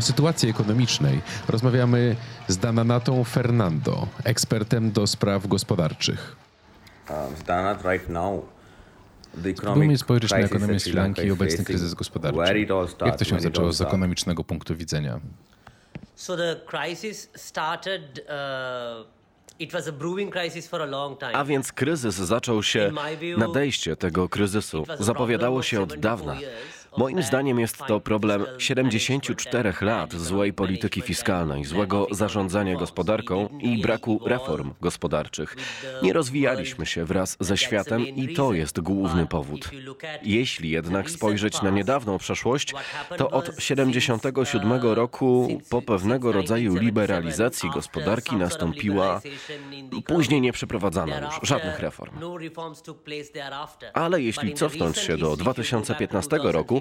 O 0.00 0.02
sytuacji 0.02 0.48
ekonomicznej 0.48 1.20
rozmawiamy 1.48 2.16
z 2.48 2.58
Dananatą 2.58 3.24
Fernando, 3.24 4.06
ekspertem 4.24 4.92
do 4.92 5.06
spraw 5.06 5.46
gospodarczych. 5.46 6.36
Spróbujmy 9.56 9.98
spojrzeć 9.98 10.30
na 10.30 10.38
ekonomię 10.38 10.80
Sri 10.80 10.92
Lanki 10.92 11.22
i 11.22 11.30
obecny 11.30 11.64
kryzys 11.64 11.94
gospodarczy. 11.94 12.66
Jak 13.06 13.16
to 13.16 13.24
się 13.24 13.40
zaczęło 13.40 13.72
z 13.72 13.80
ekonomicznego 13.80 14.44
punktu 14.44 14.76
widzenia? 14.76 15.20
So 16.14 16.36
the 16.36 16.56
crisis 16.70 17.28
started. 17.36 18.02
Uh. 18.18 19.20
A 21.32 21.44
więc 21.44 21.72
kryzys 21.72 22.14
zaczął 22.14 22.62
się, 22.62 22.92
nadejście 23.36 23.96
tego 23.96 24.28
kryzysu 24.28 24.84
zapowiadało 25.00 25.62
się 25.62 25.82
od 25.82 25.96
dawna. 25.96 26.36
Moim 26.96 27.22
zdaniem 27.22 27.60
jest 27.60 27.78
to 27.88 28.00
problem 28.00 28.46
74 28.58 29.74
lat 29.80 30.14
złej 30.14 30.52
polityki 30.52 31.00
fiskalnej, 31.00 31.64
złego 31.64 32.06
zarządzania 32.10 32.76
gospodarką 32.76 33.48
i 33.60 33.82
braku 33.82 34.20
reform 34.26 34.74
gospodarczych. 34.80 35.56
Nie 36.02 36.12
rozwijaliśmy 36.12 36.86
się 36.86 37.04
wraz 37.04 37.36
ze 37.40 37.56
światem 37.56 38.06
i 38.06 38.34
to 38.34 38.52
jest 38.52 38.80
główny 38.80 39.26
powód. 39.26 39.70
Jeśli 40.22 40.70
jednak 40.70 41.10
spojrzeć 41.10 41.62
na 41.62 41.70
niedawną 41.70 42.18
przeszłość, 42.18 42.74
to 43.16 43.30
od 43.30 43.50
77 43.58 44.72
roku 44.82 45.60
po 45.70 45.82
pewnego 45.82 46.32
rodzaju 46.32 46.76
liberalizacji 46.76 47.70
gospodarki 47.70 48.36
nastąpiła, 48.36 49.20
później 50.06 50.40
nie 50.40 50.52
przeprowadzano 50.52 51.16
już 51.20 51.38
żadnych 51.42 51.78
reform. 51.78 52.12
Ale 53.94 54.22
jeśli 54.22 54.54
cofnąć 54.54 54.98
się 54.98 55.16
do 55.16 55.36
2015 55.36 56.38
roku, 56.42 56.79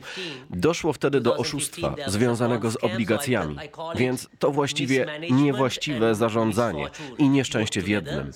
doszło 0.50 0.94
wtedy 0.94 1.22
do 1.22 1.38
oszustwa 1.38 1.96
związanego 2.08 2.72
z 2.72 2.75
obligacjami, 2.75 3.56
więc 3.96 4.29
to 4.39 4.51
właściwie 4.51 5.06
niewłaściwe 5.32 6.15
zarządzanie 6.15 6.89
i 7.18 7.29
nieszczęście 7.29 7.82
w 7.82 7.88
jednym. 7.88 8.32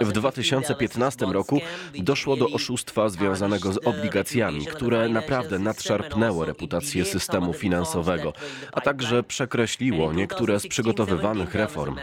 W 0.00 0.12
2015 0.12 1.26
roku 1.26 1.60
doszło 1.94 2.36
do 2.36 2.46
oszustwa 2.46 3.08
związanego 3.08 3.72
z 3.72 3.78
obligacjami, 3.86 4.66
które 4.66 5.08
naprawdę 5.08 5.58
nadszarpnęło 5.58 6.44
reputację 6.44 7.04
systemu 7.04 7.52
finansowego, 7.52 8.32
a 8.72 8.80
także 8.80 9.22
przekreśliło 9.22 10.12
niektóre 10.12 10.60
z 10.60 10.66
przygotowywanych 10.66 11.54
reform. 11.54 11.96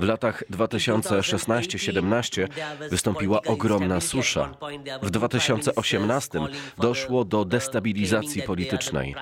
W 0.00 0.02
latach 0.02 0.44
2016-17 0.50 2.48
wystąpiła 2.90 3.42
ogromna 3.42 4.00
susza. 4.00 4.54
W 5.02 5.10
2018 5.10 6.40
doszło 6.78 7.24
do 7.24 7.44
destabilizacji 7.44 8.31
politycznej. 8.40 9.14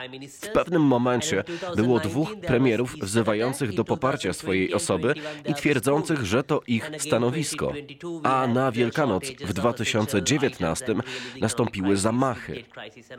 W 0.43 0.49
pewnym 0.49 0.83
momencie 0.83 1.45
było 1.77 2.01
dwóch 2.01 2.37
premierów 2.47 2.95
wzywających 3.03 3.75
do 3.75 3.85
poparcia 3.85 4.33
swojej 4.33 4.75
osoby 4.75 5.15
i 5.47 5.55
twierdzących, 5.55 6.27
że 6.27 6.43
to 6.43 6.61
ich 6.67 6.91
stanowisko. 6.99 7.73
A 8.23 8.47
na 8.47 8.73
Wielkanoc 8.73 9.25
w 9.25 9.53
2019 9.53 10.95
nastąpiły 11.41 11.97
zamachy. 11.97 12.65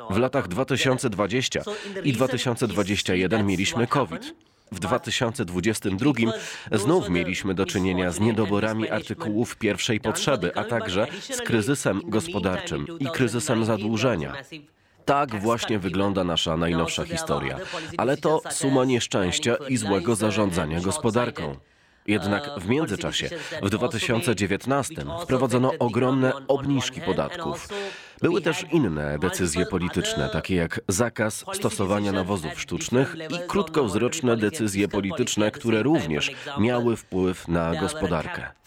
W 0.09 0.17
latach 0.17 0.47
2020 0.47 1.61
i 2.03 2.13
2021 2.13 3.45
mieliśmy 3.45 3.87
COVID. 3.87 4.33
W 4.71 4.79
2022 4.79 6.11
znów 6.71 7.09
mieliśmy 7.09 7.53
do 7.53 7.65
czynienia 7.65 8.11
z 8.11 8.19
niedoborami 8.19 8.89
artykułów 8.89 9.55
pierwszej 9.55 9.99
potrzeby, 9.99 10.55
a 10.55 10.63
także 10.63 11.07
z 11.19 11.41
kryzysem 11.41 12.01
gospodarczym 12.05 12.85
i 12.99 13.05
kryzysem 13.05 13.65
zadłużenia. 13.65 14.33
Tak 15.11 15.35
właśnie 15.41 15.79
wygląda 15.79 16.23
nasza 16.23 16.57
najnowsza 16.57 17.05
historia. 17.05 17.57
Ale 17.97 18.17
to 18.17 18.41
suma 18.49 18.85
nieszczęścia 18.85 19.55
i 19.69 19.77
złego 19.77 20.15
zarządzania 20.15 20.81
gospodarką. 20.81 21.55
Jednak 22.07 22.49
w 22.57 22.69
międzyczasie, 22.69 23.29
w 23.61 23.69
2019, 23.69 24.95
wprowadzono 25.23 25.71
ogromne 25.79 26.33
obniżki 26.47 27.01
podatków. 27.01 27.67
Były 28.21 28.41
też 28.41 28.65
inne 28.71 29.19
decyzje 29.19 29.65
polityczne, 29.65 30.29
takie 30.29 30.55
jak 30.55 30.79
zakaz 30.87 31.45
stosowania 31.53 32.11
nawozów 32.11 32.61
sztucznych 32.61 33.15
i 33.29 33.47
krótkowzroczne 33.47 34.37
decyzje 34.37 34.87
polityczne, 34.87 35.51
które 35.51 35.83
również 35.83 36.31
miały 36.59 36.95
wpływ 36.95 37.47
na 37.47 37.75
gospodarkę. 37.75 38.60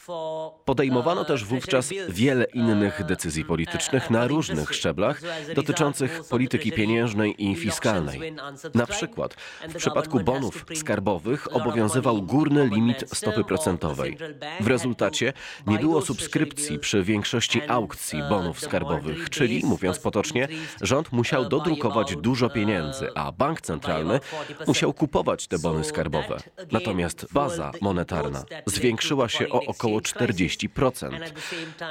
Podejmowano 0.65 1.25
też 1.25 1.45
wówczas 1.45 1.91
wiele 2.09 2.45
innych 2.45 3.05
decyzji 3.05 3.45
politycznych 3.45 4.11
na 4.11 4.27
różnych 4.27 4.75
szczeblach 4.75 5.21
dotyczących 5.55 6.21
polityki 6.31 6.73
pieniężnej 6.73 7.45
i 7.45 7.57
fiskalnej. 7.57 8.35
Na 8.75 8.87
przykład 8.87 9.35
w 9.69 9.75
przypadku 9.75 10.21
bonów 10.21 10.65
skarbowych 10.75 11.57
obowiązywał 11.57 12.23
górny 12.23 12.67
limit 12.67 13.05
stopy 13.13 13.45
procentowej. 13.45 14.19
W 14.61 14.67
rezultacie 14.67 15.33
nie 15.67 15.79
było 15.79 16.03
subskrypcji 16.03 16.79
przy 16.79 17.03
większości 17.03 17.63
aukcji 17.69 18.23
bonów 18.29 18.61
skarbowych, 18.61 19.31
czyli 19.31 19.63
mówiąc 19.65 19.99
potocznie, 19.99 20.49
rząd 20.83 21.13
musiał 21.13 21.49
dodrukować 21.49 22.17
dużo 22.17 22.51
pieniędzy, 22.51 23.09
a 23.15 23.33
bank 23.33 23.61
centralny 23.61 24.21
musiał 24.67 24.93
kupować 24.93 25.47
te 25.47 25.59
bony 25.59 25.85
skarbowe. 25.85 26.37
Natomiast 26.73 27.27
baza 27.33 27.73
monetarna 27.81 28.45
zwiększyła 28.67 29.29
się 29.29 29.49
o 29.49 29.61
około 29.67 29.94
około 29.95 30.01
40%. 30.01 31.33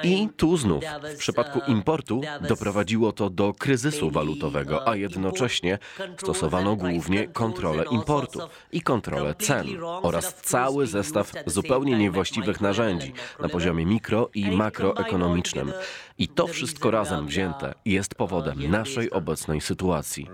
I 0.03 0.29
tu 0.37 0.57
znów, 0.57 0.83
w 1.15 1.17
przypadku 1.17 1.71
importu, 1.71 2.21
doprowadziło 2.47 3.11
to 3.11 3.29
do 3.29 3.53
kryzysu 3.53 4.11
walutowego, 4.11 4.87
a 4.87 4.95
jednocześnie 4.95 5.79
stosowano 6.17 6.75
głównie 6.75 7.27
kontrolę 7.27 7.83
importu 7.91 8.39
i 8.71 8.81
kontrolę 8.81 9.35
cen 9.35 9.67
oraz 9.83 10.35
cały 10.35 10.87
zestaw 10.87 11.31
zupełnie 11.45 11.97
niewłaściwych 11.97 12.61
narzędzi 12.61 13.13
na 13.39 13.49
poziomie 13.49 13.85
mikro 13.85 14.29
i 14.33 14.51
makroekonomicznym. 14.51 15.73
I 16.17 16.27
to 16.27 16.47
wszystko 16.47 16.91
razem 16.91 17.27
wzięte 17.27 17.73
jest 17.85 18.15
powodem 18.15 18.71
naszej 18.71 19.11
obecnej 19.11 19.61
sytuacji. 19.61 20.27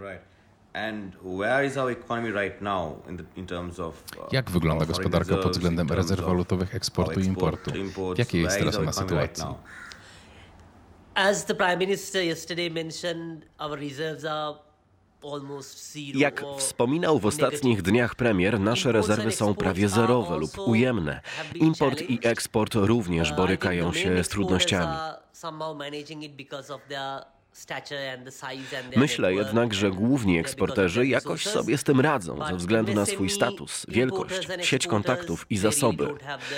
Right. 0.74 0.90
And 0.90 1.16
where 1.24 1.66
is 1.66 1.78
our 1.78 1.92
economy 1.92 2.32
right 2.32 2.62
now 2.62 2.96
in, 3.10 3.18
the, 3.18 3.24
in 3.36 3.46
terms 3.48 3.80
of 3.80 4.04
uh, 4.18 4.34
Jak 4.34 4.52
wygląda 4.52 4.86
gospodarka 4.86 5.30
pod 5.30 5.38
reserves, 5.38 5.58
względem 5.58 5.90
rezerw 5.92 6.22
of 6.22 6.28
walutowych 6.28 6.76
eksportu 6.76 7.20
i 7.20 7.26
importu? 7.26 7.72
jakiej 8.18 8.42
jest 8.42 8.60
teraz 8.60 8.76
our 8.76 8.82
ona 8.82 8.92
economy 8.92 9.22
right 9.22 9.38
sytuacji? 9.38 9.46
now? 9.46 9.58
As 11.16 11.46
the 11.46 11.56
Prime 11.56 11.78
Minister 11.78 12.24
yesterday 12.24 12.70
mentioned, 12.70 13.46
our 13.60 13.80
reserves 13.80 14.26
are 14.26 14.58
almost 15.34 15.94
zero. 15.94 16.20
Jak 16.20 16.44
wspominał 16.58 17.20
w 17.20 17.26
ostatnich 17.26 17.82
dniach 17.82 18.16
premier, 18.16 18.60
nasze 18.60 18.92
rezerwy 18.92 19.32
są 19.32 19.56
prawie 19.56 19.90
zerowe 19.90 20.38
lub 20.38 20.58
ujemne. 20.58 21.22
Import 21.56 22.02
i 22.02 22.20
eksport 22.24 22.76
również 22.76 23.34
borykają 23.34 23.94
się 23.94 24.24
z 24.24 24.30
trudnościami. 24.30 24.96
Myślę 28.96 29.34
jednak, 29.34 29.74
że 29.74 29.92
główni 29.92 30.40
eksporterzy 30.40 31.08
jakoś 31.08 31.46
sobie 31.46 31.78
z 31.78 31.84
tym 31.84 32.00
radzą 32.00 32.48
ze 32.48 32.56
względu 32.56 32.94
na 32.94 33.06
swój 33.06 33.30
status, 33.30 33.86
wielkość, 33.90 34.48
sieć 34.62 34.88
kontaktów 34.88 35.46
i 35.50 35.58
zasoby. 35.58 36.08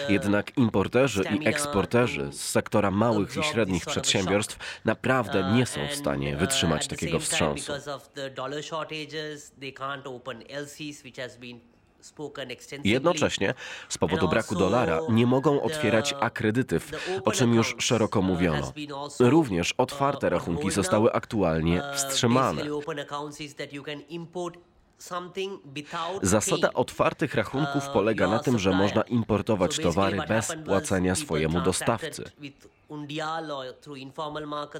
Jednak 0.09 0.57
importerzy 0.57 1.23
i 1.39 1.47
eksporterzy 1.47 2.29
z 2.31 2.49
sektora 2.49 2.91
małych 2.91 3.37
i 3.37 3.43
średnich 3.43 3.85
przedsiębiorstw 3.85 4.81
naprawdę 4.85 5.51
nie 5.55 5.65
są 5.65 5.87
w 5.87 5.95
stanie 5.95 6.37
wytrzymać 6.37 6.87
takiego 6.87 7.19
wstrząsu. 7.19 7.73
Jednocześnie 12.83 13.53
z 13.89 13.97
powodu 13.97 14.27
braku 14.27 14.55
dolara 14.55 14.99
nie 15.09 15.27
mogą 15.27 15.61
otwierać 15.61 16.13
akredytyw, 16.19 16.91
o 17.25 17.31
czym 17.31 17.53
już 17.53 17.75
szeroko 17.79 18.21
mówiono. 18.21 18.73
Również 19.19 19.73
otwarte 19.77 20.29
rachunki 20.29 20.71
zostały 20.71 21.13
aktualnie 21.13 21.81
wstrzymane. 21.95 22.63
Zasada 26.21 26.73
otwartych 26.73 27.35
rachunków 27.35 27.89
polega 27.93 28.27
na 28.27 28.39
tym, 28.39 28.59
że 28.59 28.71
można 28.71 29.01
importować 29.01 29.77
towary 29.77 30.21
bez 30.27 30.55
płacenia 30.65 31.15
swojemu 31.15 31.61
dostawcy. 31.61 32.23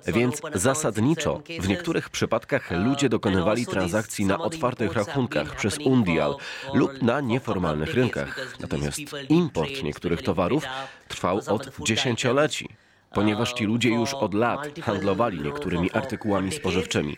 Więc 0.08 0.42
zasadniczo 0.54 1.42
w 1.60 1.68
niektórych 1.68 2.10
przypadkach 2.10 2.72
ludzie 2.72 3.10
dokonywali 3.10 3.66
transakcji 3.66 4.26
na 4.26 4.38
otwartych 4.40 4.94
rachunkach 4.94 5.56
przez 5.56 5.78
Undial 5.78 6.36
lub 6.74 7.02
na 7.02 7.22
nieformalnych 7.22 7.94
rynkach. 7.94 8.58
Natomiast 8.60 9.00
import 9.30 9.84
niektórych 9.84 10.22
towarów 10.22 10.64
trwał 11.08 11.42
od 11.48 11.70
dziesięcioleci 11.80 12.70
ponieważ 13.14 13.54
ci 13.54 13.66
ludzie 13.66 13.90
już 13.90 14.14
od 14.14 14.34
lat 14.34 14.80
handlowali 14.80 15.42
niektórymi 15.42 15.92
artykułami 15.92 16.52
spożywczymi, 16.52 17.16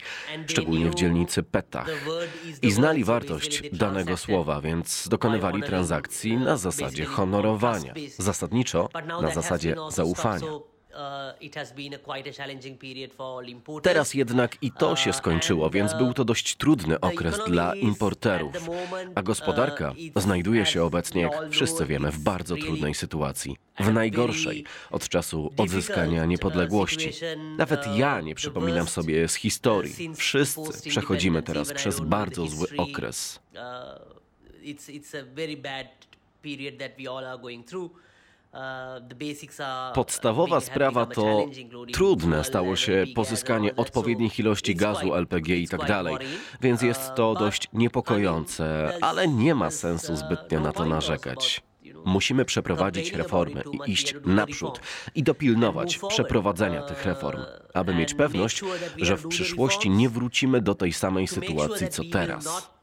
szczególnie 0.47 0.89
w 0.89 0.95
dzielnicy 0.95 1.43
Petach, 1.43 1.89
i 2.61 2.71
znali 2.71 3.03
wartość 3.03 3.69
danego 3.73 4.17
słowa, 4.17 4.61
więc 4.61 5.07
dokonywali 5.07 5.63
transakcji 5.63 6.37
na 6.37 6.57
zasadzie 6.57 7.05
honorowania, 7.05 7.93
zasadniczo 8.17 8.89
na 9.21 9.31
zasadzie 9.31 9.75
zaufania. 9.89 10.72
Teraz 13.83 14.13
jednak 14.13 14.57
i 14.61 14.71
to 14.71 14.95
się 14.95 15.13
skończyło, 15.13 15.69
więc 15.69 15.93
był 15.93 16.13
to 16.13 16.25
dość 16.25 16.55
trudny 16.55 16.99
okres 16.99 17.39
dla 17.47 17.75
importerów, 17.75 18.53
a 19.15 19.21
gospodarka 19.23 19.93
znajduje 20.15 20.65
się 20.65 20.83
obecnie, 20.83 21.21
jak 21.21 21.49
wszyscy 21.51 21.85
wiemy, 21.85 22.11
w 22.11 22.19
bardzo 22.19 22.55
trudnej 22.55 22.93
sytuacji. 22.93 23.57
W 23.79 23.93
najgorszej 23.93 24.65
od 24.91 25.09
czasu 25.09 25.51
odzyskania 25.57 26.25
niepodległości. 26.25 27.11
Nawet 27.57 27.87
ja 27.97 28.21
nie 28.21 28.35
przypominam 28.35 28.87
sobie 28.87 29.27
z 29.27 29.35
historii. 29.35 29.93
Wszyscy 30.15 30.89
przechodzimy 30.89 31.43
teraz 31.43 31.73
przez 31.73 31.99
bardzo 31.99 32.47
zły 32.47 32.67
okres. 32.77 33.39
Podstawowa 39.93 40.61
sprawa 40.61 41.05
to 41.05 41.45
trudne 41.93 42.43
stało 42.43 42.75
się 42.75 43.05
pozyskanie 43.15 43.75
odpowiednich 43.75 44.39
ilości 44.39 44.75
gazu 44.75 45.13
LPG 45.15 45.57
i 45.57 45.67
tak 45.67 45.85
dalej, 45.85 46.15
więc 46.61 46.81
jest 46.81 47.15
to 47.15 47.33
dość 47.33 47.67
niepokojące, 47.73 48.93
ale 49.01 49.27
nie 49.27 49.55
ma 49.55 49.71
sensu 49.71 50.15
zbytnio 50.15 50.59
na 50.59 50.71
to 50.71 50.85
narzekać. 50.85 51.61
Musimy 52.05 52.45
przeprowadzić 52.45 53.13
reformy 53.13 53.63
i 53.71 53.91
iść 53.91 54.15
naprzód 54.25 54.79
i 55.15 55.23
dopilnować 55.23 55.99
przeprowadzenia 56.07 56.81
tych 56.81 57.05
reform, 57.05 57.41
aby 57.73 57.95
mieć 57.95 58.13
pewność, 58.13 58.61
że 58.97 59.17
w 59.17 59.27
przyszłości 59.27 59.89
nie 59.89 60.09
wrócimy 60.09 60.61
do 60.61 60.75
tej 60.75 60.93
samej 60.93 61.27
sytuacji 61.27 61.87
co 61.89 62.03
teraz. 62.11 62.73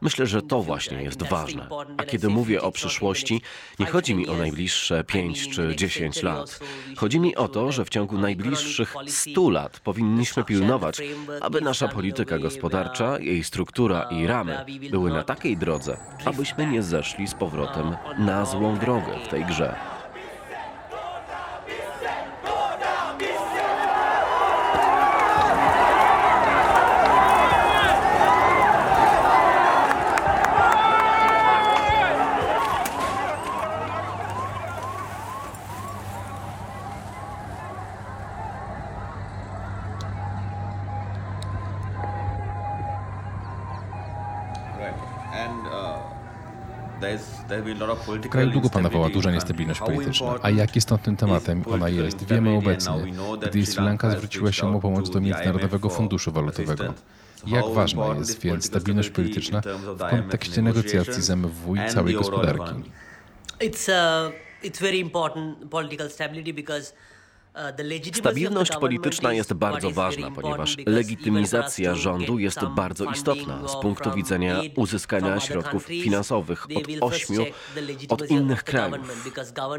Myślę, 0.00 0.26
że 0.26 0.42
to 0.42 0.62
właśnie 0.62 1.02
jest 1.02 1.22
ważne. 1.22 1.68
A 1.96 2.04
kiedy 2.04 2.28
mówię 2.28 2.62
o 2.62 2.72
przyszłości, 2.72 3.40
nie 3.78 3.86
chodzi 3.86 4.14
mi 4.14 4.28
o 4.28 4.36
najbliższe 4.36 5.04
5 5.04 5.48
czy 5.48 5.76
10 5.76 6.22
lat. 6.22 6.60
Chodzi 6.96 7.20
mi 7.20 7.36
o 7.36 7.48
to, 7.48 7.72
że 7.72 7.84
w 7.84 7.88
ciągu 7.88 8.18
najbliższych 8.18 8.94
100 9.06 9.50
lat 9.50 9.80
powinniśmy 9.80 10.44
pilnować, 10.44 11.00
aby 11.40 11.60
nasza 11.60 11.88
polityka 11.88 12.38
gospodarcza, 12.38 13.18
jej 13.18 13.44
struktura 13.44 14.02
i 14.02 14.26
ramy 14.26 14.64
były 14.90 15.10
na 15.10 15.24
takiej 15.24 15.56
drodze, 15.56 15.96
abyśmy 16.24 16.66
nie 16.66 16.82
zeszli 16.82 17.28
z 17.28 17.34
powrotem 17.34 17.96
na 18.18 18.44
złą 18.44 18.78
drogę 18.78 19.12
w 19.24 19.28
tej 19.28 19.44
grze. 19.44 19.98
Right. 44.78 44.94
And 45.32 45.66
uh, 45.66 45.98
there's 47.00 47.26
there 47.26 47.26
will 47.26 47.26
be 47.26 47.26
a 47.26 47.26
lot 47.26 47.42
of 47.42 47.47
W 48.22 48.28
kraju 48.28 48.50
długo 48.50 48.70
panowała 48.70 49.10
duża 49.10 49.30
niestabilność 49.30 49.80
polityczna. 49.80 50.34
A 50.42 50.50
jak 50.50 50.76
istotnym 50.76 51.16
tematem 51.16 51.60
is 51.60 51.66
ona 51.66 51.88
jest, 51.88 52.24
wiemy 52.24 52.50
obecnie, 52.50 53.12
gdy 53.50 53.66
Sri 53.66 53.84
Lanka 53.84 54.10
zwróciła 54.10 54.52
się 54.52 54.76
o 54.76 54.80
pomoc 54.80 55.10
do 55.10 55.20
Międzynarodowego 55.20 55.88
Funduszu 55.88 56.32
Walutowego. 56.32 56.94
Jak 57.46 57.64
ważna 57.74 58.06
jest 58.06 58.40
więc 58.40 58.64
stabilność 58.64 59.10
polityczna 59.10 59.60
w 59.96 60.10
kontekście 60.10 60.62
negocjacji 60.62 61.22
z 61.22 61.30
MFW 61.30 61.76
i 61.76 61.88
całej 61.88 62.14
gospodarki? 62.14 62.74
It's 63.60 63.88
uh, 63.88 64.32
it's 64.62 64.80
very 64.80 64.98
important 64.98 65.70
political 65.70 66.10
stability 66.10 66.52
because 66.52 66.92
Stabilność 68.12 68.76
polityczna 68.76 69.32
jest 69.32 69.52
bardzo 69.52 69.90
ważna, 69.90 70.30
ponieważ 70.30 70.76
legitymizacja 70.86 71.94
rządu 71.94 72.38
jest 72.38 72.64
bardzo 72.64 73.04
istotna 73.04 73.68
z 73.68 73.76
punktu 73.76 74.12
widzenia 74.14 74.60
uzyskania 74.76 75.40
środków 75.40 75.84
finansowych 75.84 76.66
od 77.00 77.12
ośmiu 77.12 77.46
od 78.08 78.30
innych 78.30 78.64
krajów. 78.64 79.26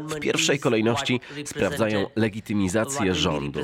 W 0.08 0.20
pierwszej 0.20 0.58
kolejności 0.58 1.20
sprawdzają 1.44 2.06
legitymizację 2.16 3.14
rządu, 3.14 3.60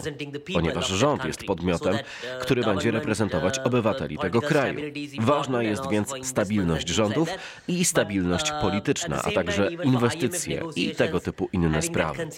ponieważ 0.55 0.89
rząd 0.89 1.25
jest 1.25 1.45
podmiotem, 1.45 1.97
który 2.41 2.63
będzie 2.63 2.91
reprezentować 2.91 3.59
obywateli 3.59 4.19
tego 4.19 4.41
kraju. 4.41 4.81
Ważna 5.21 5.63
jest 5.63 5.91
więc 5.91 6.15
stabilność 6.23 6.89
rządów 6.89 7.29
i 7.69 7.85
stabilność 7.85 8.53
polityczna, 8.61 9.23
a 9.23 9.31
także 9.31 9.73
inwestycje 9.73 10.63
i 10.77 10.95
tego 10.95 11.21
typu 11.21 11.49
inne 11.53 11.83
sprawy. 11.83 12.29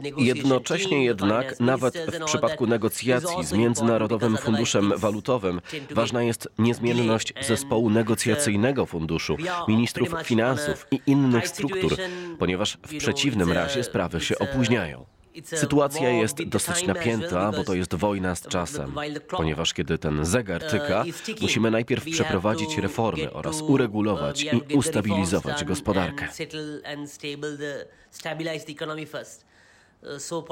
Negotiation 0.00 0.36
Jednocześnie 0.36 1.04
jednak, 1.04 1.60
nawet 1.60 1.98
w 1.98 2.24
przypadku 2.24 2.66
negocjacji 2.66 3.44
z 3.44 3.52
Międzynarodowym 3.52 4.36
Funduszem 4.36 4.92
Walutowym, 4.96 5.60
ważna 5.90 6.22
jest 6.22 6.48
niezmienność 6.58 7.32
zespołu 7.40 7.90
negocjacyjnego 7.90 8.86
funduszu, 8.86 9.36
ministrów 9.68 10.14
finansów 10.24 10.86
a 10.92 10.94
i 10.94 11.00
innych 11.06 11.48
struktur, 11.48 11.96
ponieważ 12.38 12.78
w 12.86 12.96
przeciwnym 12.98 13.52
razie 13.52 13.84
sprawy 13.84 14.20
się 14.20 14.34
a- 14.40 14.44
opóźniają. 14.44 15.06
Sytuacja 15.44 16.10
jest 16.10 16.42
dosyć 16.42 16.86
napięta, 16.86 17.52
bo 17.52 17.64
to 17.64 17.74
jest 17.74 17.94
wojna 17.94 18.34
z 18.34 18.46
czasem, 18.46 18.94
ponieważ 19.28 19.74
kiedy 19.74 19.98
ten 19.98 20.24
zegar 20.24 20.62
tyka, 20.62 21.04
musimy 21.40 21.70
najpierw 21.70 22.04
przeprowadzić 22.04 22.78
reformy 22.78 23.32
oraz 23.32 23.62
uregulować 23.62 24.42
i 24.42 24.74
ustabilizować 24.74 25.64
gospodarkę. 25.64 26.28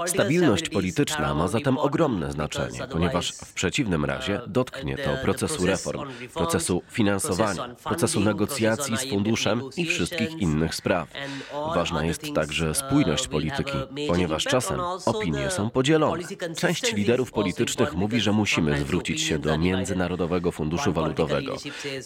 Stabilność 0.06 0.68
polityczna 0.68 1.34
ma 1.34 1.48
zatem 1.48 1.78
ogromne 1.78 2.32
znaczenie, 2.32 2.80
ponieważ 2.92 3.32
w 3.32 3.52
przeciwnym 3.52 4.04
razie 4.04 4.40
dotknie 4.46 4.98
to 4.98 5.10
procesu 5.22 5.66
reform, 5.66 6.08
procesu 6.34 6.82
finansowania, 6.90 7.74
procesu 7.84 8.20
negocjacji 8.20 8.96
z 8.96 9.10
funduszem 9.10 9.62
i 9.76 9.86
wszystkich 9.86 10.30
innych 10.30 10.74
spraw. 10.74 11.08
Ważna 11.74 12.04
jest 12.04 12.34
także 12.34 12.74
spójność 12.74 13.28
polityki, 13.28 13.78
ponieważ 14.08 14.44
czasem 14.44 14.80
opinie 15.06 15.50
są 15.50 15.70
podzielone. 15.70 16.22
Część 16.56 16.92
liderów 16.92 17.32
politycznych 17.32 17.94
mówi, 17.94 18.20
że 18.20 18.32
musimy 18.32 18.80
zwrócić 18.80 19.22
się 19.22 19.38
do 19.38 19.58
Międzynarodowego 19.58 20.52
Funduszu 20.52 20.92
Walutowego. 20.92 21.56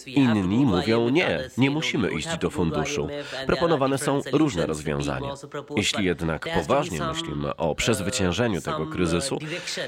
Inni 0.05 0.65
mówią 0.65 1.09
nie, 1.09 1.49
nie 1.57 1.71
musimy 1.71 2.11
iść 2.11 2.37
do 2.37 2.49
funduszu. 2.49 3.07
Proponowane 3.47 3.97
są 3.97 4.21
różne 4.31 4.65
rozwiązania. 4.65 5.33
Jeśli 5.75 6.05
jednak 6.05 6.49
poważnie 6.53 6.99
myślimy, 7.03 7.32
myślimy 7.33 7.55
o 7.55 7.75
przezwyciężeniu 7.75 8.61
tego 8.61 8.87
kryzysu, 8.87 9.39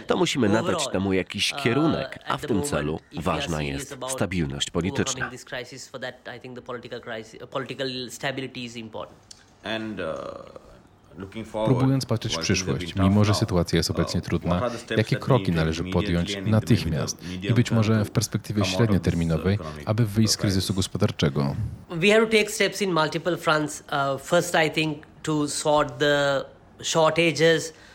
to 0.07 0.17
musimy 0.17 0.49
nadać 0.49 0.87
temu 0.87 1.13
jakiś 1.13 1.53
kierunek, 1.53 2.19
a 2.27 2.37
w 2.37 2.41
tym 2.41 2.63
celu 2.63 2.99
ważna 3.15 3.61
jest 3.61 3.97
stabilność 4.07 4.69
polityczna. 4.71 5.31
Próbując 11.65 12.05
patrzeć 12.05 12.37
w 12.37 12.39
przyszłość, 12.39 12.95
mimo 12.95 13.25
że 13.25 13.33
sytuacja 13.33 13.77
jest 13.77 13.91
obecnie 13.91 14.21
trudna, 14.21 14.71
jakie 14.97 15.15
kroki 15.15 15.51
należy 15.51 15.83
podjąć 15.83 16.37
natychmiast 16.45 17.17
i 17.41 17.53
być 17.53 17.71
może 17.71 18.05
w 18.05 18.11
perspektywie 18.11 18.65
średnioterminowej, 18.65 19.59
aby 19.85 20.05
wyjść 20.05 20.33
z 20.33 20.37
kryzysu 20.37 20.73
gospodarczego? 20.73 21.55
We 21.89 22.07
have 22.07 22.25
to 22.25 22.31
take 22.37 22.49
steps 22.49 22.81
in 22.81 22.93
multiple 22.93 23.37
fronts. 23.37 23.83
Uh, 23.91 24.21
first, 24.21 24.55
I 24.67 24.71
think 24.71 25.05
to 25.23 25.47
sort 25.47 25.97
the 25.97 26.45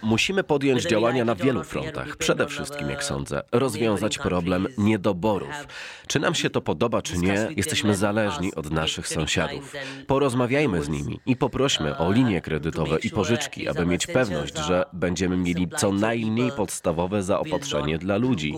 Musimy 0.02 0.44
podjąć 0.44 0.82
działania 0.82 1.24
na 1.24 1.34
wielu 1.34 1.64
frontach. 1.64 2.16
Przede 2.16 2.46
wszystkim, 2.46 2.90
jak 2.90 3.04
sądzę, 3.04 3.42
rozwiązać 3.52 4.18
problem 4.18 4.66
niedoborów. 4.78 5.66
Czy 6.06 6.20
nam 6.20 6.34
się 6.34 6.50
to 6.50 6.60
podoba, 6.60 7.02
czy 7.02 7.18
nie, 7.18 7.48
jesteśmy 7.56 7.96
zależni 7.96 8.54
od 8.54 8.70
naszych 8.70 9.08
sąsiadów. 9.08 9.72
Porozmawiajmy 10.06 10.82
z 10.82 10.88
nimi 10.88 11.20
i 11.26 11.36
poprośmy 11.36 11.98
o 11.98 12.12
linie 12.12 12.40
kredytowe 12.40 12.98
i 12.98 13.10
pożyczki, 13.10 13.68
aby 13.68 13.86
mieć 13.86 14.06
pewność, 14.06 14.58
że 14.58 14.84
będziemy 14.92 15.36
mieli 15.36 15.68
co 15.76 15.92
najmniej 15.92 16.52
podstawowe 16.52 17.22
zaopatrzenie 17.22 17.98
dla 17.98 18.16
ludzi. 18.16 18.54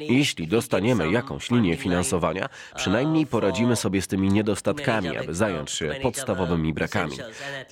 Jeśli 0.00 0.48
dostaniemy 0.48 1.10
jakąś 1.10 1.50
linię 1.50 1.76
finansowania, 1.76 2.48
przynajmniej 2.76 3.26
poradzimy 3.26 3.76
sobie 3.76 4.02
z 4.02 4.06
tymi 4.06 4.28
niedostatkami, 4.28 5.16
aby 5.16 5.34
zająć 5.34 5.70
się 5.70 5.94
podstawowymi 6.02 6.74
brakami. 6.74 7.16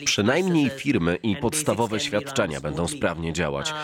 Przynajmniej 0.05 0.71
firmy 0.71 1.19
i 1.23 1.37
podstawowe 1.37 2.01
świadczenia 2.01 2.61
będą 2.61 2.89
sprawnie 2.89 3.33
działać. 3.33 3.75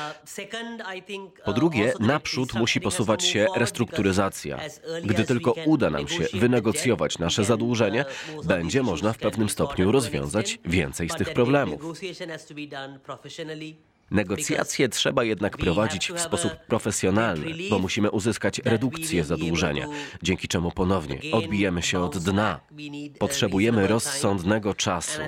Po 1.45 1.53
drugie, 1.53 1.93
naprzód 2.01 2.55
musi 2.55 2.81
posuwać 2.81 3.25
się 3.25 3.47
restrukturyzacja. 3.57 4.61
Gdy 5.05 5.25
tylko 5.25 5.53
uda 5.53 5.91
nam 5.91 6.09
się 6.09 6.25
wynegocjować 6.35 7.19
nasze 7.19 7.45
zadłużenie, 7.45 8.05
będzie 8.45 8.83
można 8.83 9.13
w 9.13 9.19
pewnym 9.19 9.49
stopniu 9.49 9.93
rozwiązać 9.93 10.59
więcej 10.65 11.09
z 11.09 11.15
tych 11.15 11.33
problemów. 11.33 11.81
Negocjacje 14.11 14.89
trzeba 14.89 15.25
jednak 15.25 15.57
prowadzić 15.57 16.13
w 16.13 16.21
sposób 16.21 16.53
profesjonalny, 16.69 17.47
bo 17.71 17.79
musimy 17.79 18.11
uzyskać 18.11 18.61
redukcję 18.65 19.25
zadłużenia, 19.25 19.87
dzięki 20.23 20.49
czemu 20.49 20.71
ponownie 20.71 21.21
odbijemy 21.33 21.83
się 21.83 22.01
od 22.01 22.19
dna. 22.19 22.61
Potrzebujemy 23.19 23.87
rozsądnego 23.87 24.75
czasu. 24.75 25.21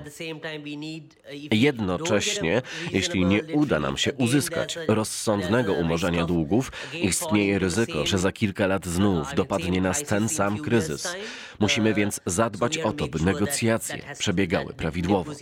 Jednocześnie, 1.51 2.63
jeśli 2.93 3.25
nie 3.25 3.43
uda 3.45 3.81
nam 3.81 3.97
się 3.97 4.13
uzyskać 4.13 4.79
rozsądnego 4.89 5.73
umorzenia 5.73 6.25
długów, 6.25 6.73
istnieje 7.03 7.59
ryzyko, 7.59 8.07
że 8.07 8.19
za 8.19 8.33
kilka 8.33 8.67
lat 8.67 8.87
znów 8.87 9.35
dopadnie 9.35 9.81
nas 9.81 10.03
ten 10.03 10.29
sam 10.29 10.59
kryzys. 10.59 11.17
Musimy 11.61 11.95
więc 11.95 12.21
zadbać 12.27 12.79
o 12.79 12.93
to, 12.93 13.09
by 13.09 13.19
negocjacje 13.19 13.99
przebiegały 14.19 14.75
prawidłowo. 14.75 15.33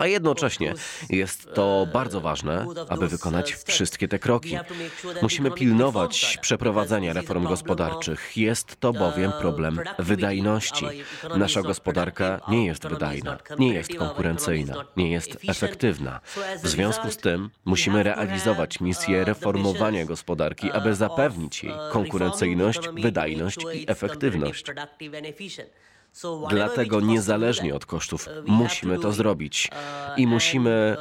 A 0.00 0.06
jednocześnie 0.06 0.74
jest 1.10 1.54
to 1.54 1.84
uh, 1.86 1.92
bardzo 1.92 2.20
ważne, 2.20 2.66
aby 2.88 3.08
wykonać 3.08 3.54
uh, 3.54 3.60
wszystkie 3.62 4.08
te 4.08 4.18
kroki. 4.18 4.58
Musimy 5.22 5.50
pilnować 5.50 6.38
przeprowadzenia 6.40 7.12
reform 7.12 7.44
gospodarczych. 7.44 8.36
Jest 8.36 8.80
to 8.80 8.92
bowiem 8.92 9.32
problem 9.40 9.80
wydajności. 9.98 10.86
Nasza 11.36 11.62
gospodarka 11.62 12.40
nie 12.48 12.66
jest 12.66 12.88
wydajna, 12.88 13.38
nie 13.58 13.74
jest 13.74 13.94
konkurencyjna, 13.94 14.84
nie 14.96 15.10
jest 15.10 15.38
efektywna. 15.48 16.20
W 16.62 16.68
związku 16.68 17.10
z 17.10 17.16
tym 17.16 17.50
musimy 17.64 18.02
realizować 18.02 18.80
misję 18.80 19.24
reformowania 19.24 20.04
gospodarki, 20.04 20.70
aby 20.70 20.94
zapewnić 20.94 21.64
jej 21.64 21.74
konkurencyjność, 21.92 22.80
wydajność 23.02 23.58
i 23.74 23.84
efektywność. 23.90 24.64
Dlatego 26.50 27.00
niezależnie 27.00 27.74
od 27.74 27.86
kosztów 27.86 28.28
musimy 28.46 28.98
to 28.98 29.12
zrobić 29.12 29.68
i 30.16 30.26
musimy 30.26 30.96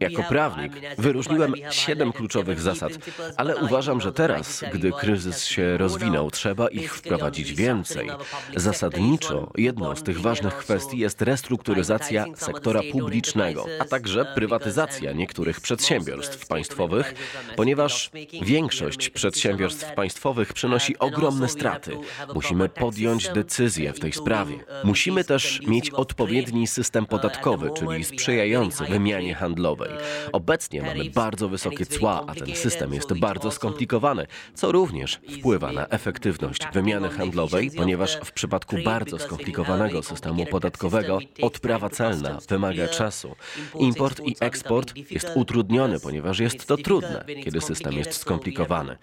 jako 0.00 0.22
prawnik 0.22 0.72
wyróżniłem 0.98 1.54
siedem 1.70 2.12
kluczowych 2.12 2.60
zasad, 2.60 2.92
ale 3.36 3.56
uważam, 3.56 4.00
że 4.00 4.12
teraz, 4.12 4.64
gdy 4.72 4.92
kryzys 4.92 5.44
się 5.44 5.78
rozwinął, 5.78 6.30
trzeba 6.30 6.68
ich 6.68 6.94
wprowadzić 6.94 7.52
więcej. 7.52 8.10
Zasadniczo 8.56 9.50
jedną 9.56 9.96
z 9.96 10.02
tych 10.02 10.20
ważnych 10.20 10.56
kwestii 10.56 10.98
jest 10.98 11.22
restrukturyzacja 11.22 12.24
sektora 12.34 12.80
publicznego, 12.92 13.66
a 13.78 13.84
także 13.84 14.24
prywatyzacja 14.34 15.12
niektórych 15.12 15.60
przedsiębiorstw 15.60 16.46
państwowych, 16.46 17.14
ponieważ 17.56 18.10
większość 18.42 19.10
przedsiębiorstw 19.10 19.94
państwowych 19.94 20.52
przynosi 20.52 20.98
ogromne 20.98 21.48
straty. 21.48 21.98
Musimy 22.34 22.68
podjąć 22.68 23.28
decyzję 23.28 23.92
w 23.92 24.00
tej 24.00 24.12
sprawie. 24.12 24.58
Musimy 24.84 25.24
też 25.24 25.60
mieć 25.66 25.90
odpowiedni 25.90 26.66
system 26.66 27.06
podatkowy, 27.06 27.70
czyli 27.76 28.04
sprzyjający 28.04 28.84
wymianie 28.84 29.34
handlowej. 29.34 29.89
Obecnie 30.32 30.82
mamy 30.82 31.10
bardzo 31.10 31.48
wysokie 31.48 31.86
cła, 31.86 32.24
a 32.26 32.34
ten 32.34 32.56
system 32.56 32.94
jest 32.94 33.18
bardzo 33.18 33.50
skomplikowany, 33.50 34.26
co 34.54 34.72
również 34.72 35.20
wpływa 35.38 35.72
na 35.72 35.86
efektywność 35.86 36.60
wymiany 36.72 37.08
handlowej, 37.08 37.70
ponieważ 37.70 38.16
w 38.24 38.32
przypadku 38.32 38.76
bardzo 38.84 39.18
skomplikowanego 39.18 40.02
systemu 40.02 40.46
podatkowego 40.46 41.18
odprawa 41.42 41.90
celna 41.90 42.38
wymaga 42.48 42.88
czasu. 42.88 43.36
Import 43.78 44.20
i 44.20 44.36
eksport 44.40 44.94
jest 45.10 45.30
utrudniony, 45.34 46.00
ponieważ 46.00 46.38
jest 46.38 46.66
to 46.66 46.76
trudne, 46.76 47.24
kiedy 47.44 47.60
system 47.60 47.92
jest 47.92 48.14
skomplikowany. 48.14 48.96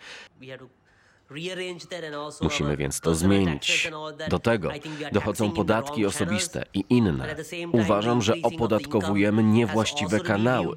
Musimy 2.41 2.77
więc 2.77 2.99
to 2.99 3.15
zmienić. 3.15 3.91
Do 4.29 4.39
tego 4.39 4.71
dochodzą 5.11 5.51
podatki 5.51 6.05
osobiste 6.05 6.65
i 6.73 6.83
inne. 6.89 7.35
Uważam, 7.71 8.21
że 8.21 8.33
opodatkowujemy 8.43 9.43
niewłaściwe 9.43 10.19
kanały. 10.19 10.75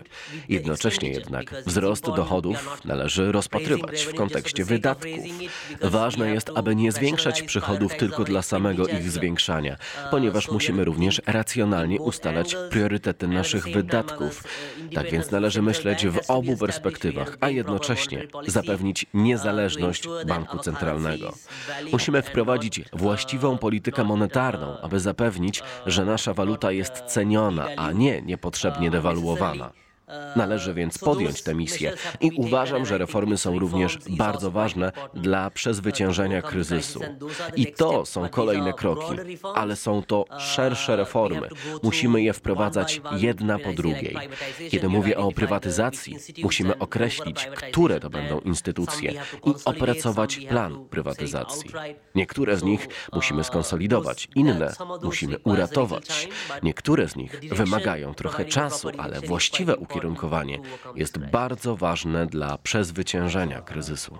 Jednocześnie 0.48 1.10
jednak 1.10 1.54
wzrost 1.66 2.04
dochodów 2.04 2.84
należy 2.84 3.32
rozpatrywać 3.32 4.02
w 4.02 4.14
kontekście 4.14 4.64
wydatków. 4.64 5.24
Ważne 5.80 6.30
jest, 6.30 6.50
aby 6.54 6.76
nie 6.76 6.92
zwiększać 6.92 7.42
przychodów 7.42 7.96
tylko 7.96 8.24
dla 8.24 8.42
samego 8.42 8.86
ich 8.86 9.10
zwiększania, 9.10 9.76
ponieważ 10.10 10.48
musimy 10.48 10.84
również 10.84 11.22
racjonalnie 11.26 12.00
ustalać 12.00 12.56
priorytety 12.70 13.28
naszych 13.28 13.68
wydatków. 13.68 14.44
Tak 14.94 15.10
więc 15.10 15.30
należy 15.30 15.62
myśleć 15.62 16.06
w 16.06 16.30
obu 16.30 16.56
perspektywach, 16.56 17.36
a 17.40 17.48
jednocześnie 17.48 18.26
zapewnić 18.46 19.06
niezależność 19.14 20.08
banków 20.26 20.39
banku 20.40 20.58
centralnego. 20.58 21.32
Musimy 21.92 22.22
wprowadzić 22.22 22.80
właściwą 22.92 23.58
politykę 23.58 24.04
monetarną, 24.04 24.80
aby 24.80 25.00
zapewnić, 25.00 25.62
że 25.86 26.04
nasza 26.04 26.34
waluta 26.34 26.72
jest 26.72 26.92
ceniona, 26.92 27.66
a 27.76 27.92
nie 27.92 28.22
niepotrzebnie 28.22 28.90
dewaluowana. 28.90 29.72
Należy 30.36 30.74
więc 30.74 30.98
podjąć 30.98 31.42
tę 31.42 31.54
misję 31.54 31.92
i 32.20 32.30
uważam, 32.36 32.86
że 32.86 32.98
reformy 32.98 33.38
są 33.38 33.58
również 33.58 33.98
bardzo 34.08 34.50
ważne 34.50 34.92
dla 35.14 35.50
przezwyciężenia 35.50 36.42
kryzysu. 36.42 37.00
I 37.56 37.66
to 37.66 38.06
są 38.06 38.28
kolejne 38.28 38.72
kroki, 38.72 39.16
ale 39.54 39.76
są 39.76 40.02
to 40.02 40.24
szersze 40.38 40.96
reformy. 40.96 41.48
Musimy 41.82 42.22
je 42.22 42.32
wprowadzać 42.32 43.00
jedna 43.12 43.58
po 43.58 43.72
drugiej. 43.72 44.16
Kiedy 44.70 44.88
mówię 44.88 45.18
o 45.18 45.32
prywatyzacji, 45.32 46.16
musimy 46.42 46.78
określić, 46.78 47.46
które 47.46 48.00
to 48.00 48.10
będą 48.10 48.40
instytucje 48.40 49.12
i 49.46 49.54
opracować 49.64 50.36
plan 50.36 50.84
prywatyzacji. 50.90 51.70
Niektóre 52.14 52.56
z 52.56 52.62
nich 52.62 52.88
musimy 53.12 53.44
skonsolidować, 53.44 54.28
inne 54.34 54.72
musimy 55.02 55.38
uratować. 55.38 56.28
Niektóre 56.62 57.08
z 57.08 57.16
nich 57.16 57.40
wymagają 57.52 58.14
trochę 58.14 58.44
czasu, 58.44 58.88
ale 58.98 59.20
właściwe 59.20 59.76
ukierunkowanie 59.76 59.99
jest 60.94 61.18
bardzo 61.18 61.76
ważne 61.76 62.26
dla 62.26 62.58
przezwyciężenia 62.58 63.62
kryzysu. 63.62 64.18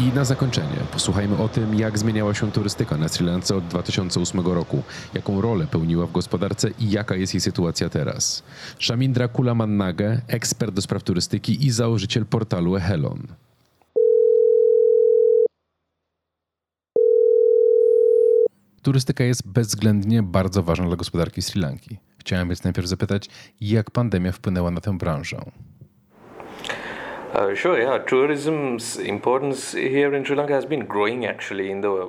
I 0.00 0.02
na 0.02 0.24
zakończenie 0.24 0.76
posłuchajmy 0.92 1.36
o 1.36 1.48
tym, 1.48 1.74
jak 1.74 1.98
zmieniała 1.98 2.34
się 2.34 2.52
turystyka 2.52 2.96
na 2.96 3.08
Sri 3.08 3.26
Lance 3.26 3.56
od 3.56 3.66
2008 3.66 4.40
roku, 4.40 4.82
jaką 5.14 5.40
rolę 5.40 5.66
pełniła 5.66 6.06
w 6.06 6.12
gospodarce 6.12 6.70
i 6.78 6.90
jaka 6.90 7.16
jest 7.16 7.34
jej 7.34 7.40
sytuacja 7.40 7.88
teraz. 7.88 8.42
Shamindra 8.80 9.28
Kulamannage, 9.28 10.20
ekspert 10.28 10.74
do 10.74 10.82
spraw 10.82 11.02
turystyki 11.02 11.66
i 11.66 11.70
założyciel 11.70 12.26
portalu 12.26 12.76
Ehelon. 12.76 13.26
Turystyka 18.82 19.24
jest 19.24 19.48
bezwzględnie 19.48 20.22
bardzo 20.22 20.62
ważna 20.62 20.86
dla 20.86 20.96
gospodarki 20.96 21.42
Sri 21.42 21.60
Lanki. 21.60 21.98
Chciałem 22.18 22.48
więc 22.48 22.64
najpierw 22.64 22.88
zapytać, 22.88 23.28
jak 23.60 23.90
pandemia 23.90 24.32
wpłynęła 24.32 24.70
na 24.70 24.80
tę 24.80 24.98
branżę. 24.98 25.44
Uh, 27.34 27.52
sure, 27.52 27.80
yeah. 27.80 27.98
Tourism's 27.98 28.96
importance 28.96 29.72
here 29.72 30.14
in 30.14 30.24
Sri 30.24 30.36
Lanka 30.36 30.52
has 30.52 30.64
been 30.64 30.86
growing 30.86 31.26
actually 31.26 31.68
in 31.68 31.80
the 31.80 31.92
uh, 31.92 32.08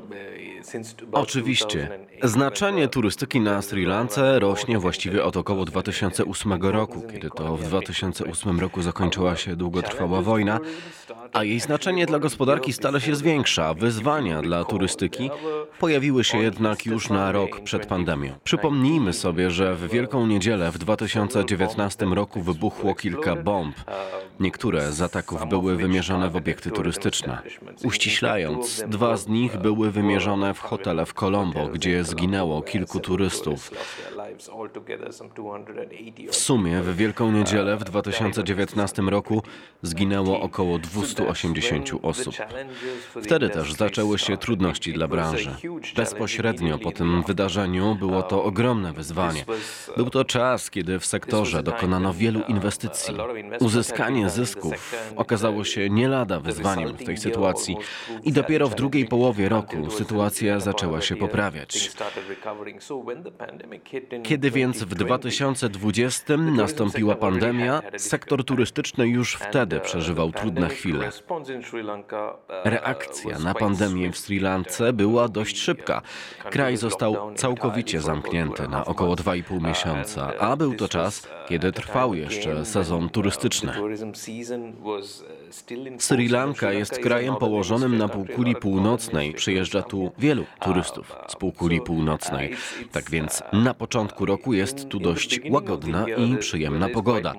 Oczywiście. 1.12 1.78
2008. 1.78 2.30
Znaczenie 2.30 2.88
turystyki 2.88 3.40
na 3.40 3.62
Sri 3.62 3.86
Lance 3.86 4.40
rośnie 4.40 4.80
właściwie 4.80 5.24
od 5.24 5.38
około 5.38 5.66
2008 5.66 6.54
roku, 6.62 7.04
kiedy 7.12 7.30
to 7.30 7.58
w 7.58 7.64
2008 7.64 8.60
roku 8.60 8.82
zakończyła 8.82 9.36
się 9.36 9.56
długotrwała 9.56 10.22
wojna, 10.22 10.60
a 11.34 11.44
jej 11.44 11.60
znaczenie 11.60 12.06
dla 12.06 12.20
gospodarki 12.20 12.74
stale 12.74 13.02
się 13.02 13.16
zwiększa. 13.16 13.74
Wyzwania 13.74 14.42
dla 14.42 14.66
turystyki 14.66 15.30
pojawiły 15.80 16.24
się 16.24 16.38
jednak 16.38 16.86
już 16.86 17.10
na 17.10 17.32
rok 17.32 17.62
przed 17.62 17.86
pandemią. 17.86 18.34
Przypomnijmy 18.44 19.14
sobie, 19.14 19.52
że 19.52 19.76
w 19.76 19.90
Wielką 19.90 20.28
Niedzielę 20.28 20.72
w 20.72 20.78
2019 20.78 22.06
roku 22.06 22.42
wybuchło 22.42 22.96
kilka 22.96 23.36
bomb. 23.36 23.76
Niektóre 24.40 24.92
z 24.92 25.02
ataków 25.02 25.50
były 25.50 25.76
wymierzone 25.76 26.30
w 26.30 26.36
obiekty 26.36 26.72
turystyczne. 26.72 27.42
Uściślając, 27.84 28.84
dwa 28.88 29.18
z 29.18 29.28
nich 29.28 29.58
były 29.58 29.92
wymierzone 29.92 30.54
w 30.56 30.60
hotele 30.60 31.06
w 31.06 31.14
Colombo, 31.14 31.68
gdzie 31.68 32.04
zginęło 32.04 32.62
kilku 32.62 33.00
turystów. 33.00 33.72
W 36.30 36.36
sumie 36.36 36.82
w 36.82 36.96
Wielką 36.96 37.32
Niedzielę 37.32 37.78
w 37.78 37.84
2019 37.84 39.02
roku 39.02 39.44
zginęło 39.82 40.42
około 40.42 40.80
280 40.80 41.90
osób. 42.02 42.36
Wtedy 43.24 43.50
też 43.50 43.74
zaczęły 43.74 44.20
się 44.20 44.38
trudności 44.38 44.94
dla 44.94 45.08
branży. 45.08 45.56
Bezpośrednio 45.96 46.78
po 46.80 46.92
tym 46.92 47.24
wydarzeniu 47.24 47.96
było 47.96 48.24
to 48.24 48.44
ogromne 48.44 48.94
wyzwanie. 48.94 49.46
Był 49.98 50.10
to 50.10 50.26
czas, 50.26 50.70
kiedy 50.70 51.00
w 51.00 51.06
sektorze 51.06 51.64
dokonano 51.64 52.14
wielu 52.14 52.42
inwestycji. 52.48 53.16
Uzyskanie 53.60 54.30
zysków 54.30 54.96
okazało 55.16 55.64
się 55.64 55.90
nie 55.90 56.08
lada 56.08 56.40
wyzwaniem 56.40 56.98
w 56.98 57.04
tej 57.04 57.18
sytuacji 57.18 57.78
i 58.24 58.32
dopiero 58.32 58.68
w 58.68 58.76
drugiej 58.76 59.06
połowie 59.06 59.50
roku 59.50 59.92
sytuacja 59.92 60.45
zaczęła 60.60 61.02
się 61.02 61.16
poprawiać. 61.16 61.92
Kiedy 64.24 64.52
więc 64.52 64.84
w 64.84 64.96
2020 64.96 66.38
nastąpiła 66.38 67.16
pandemia, 67.16 67.82
sektor 67.98 68.44
turystyczny 68.44 69.08
już 69.08 69.36
wtedy 69.36 69.80
przeżywał 69.80 70.32
trudne 70.32 70.70
chwile. 70.70 71.12
Reakcja 72.64 73.40
na 73.40 73.54
pandemię 73.54 74.12
w 74.12 74.18
Sri 74.18 74.40
Lance 74.40 74.94
była 74.94 75.28
dość 75.28 75.60
szybka. 75.60 76.02
Kraj 76.50 76.78
został 76.78 77.36
całkowicie 77.36 78.02
zamknięty 78.02 78.68
na 78.68 78.86
około 78.86 79.16
2,5 79.16 79.62
miesiąca, 79.62 80.32
a 80.40 80.56
był 80.56 80.76
to 80.76 80.88
czas, 80.88 81.28
kiedy 81.50 81.72
trwał 81.72 82.14
jeszcze 82.14 82.66
sezon 82.66 83.10
turystyczny. 83.10 83.74
Sri 86.00 86.30
Lanka 86.30 86.72
jest 86.72 87.00
krajem 87.00 87.36
położonym 87.36 87.98
na 87.98 88.08
półkuli 88.08 88.56
północnej. 88.56 89.34
Przyjeżdża 89.34 89.82
tu 89.82 90.12
wielu 90.36 90.46
turystów 90.60 91.16
z 91.28 91.36
półkuli 91.36 91.82
północnej. 91.82 92.54
Tak 92.92 93.10
więc 93.10 93.44
na 93.54 93.74
początku 93.74 94.26
roku 94.26 94.54
jest 94.54 94.90
tu 94.90 95.00
dość 95.00 95.40
łagodna 95.50 96.06
i 96.18 96.38
przyjemna 96.38 96.90
pogoda. 96.90 97.34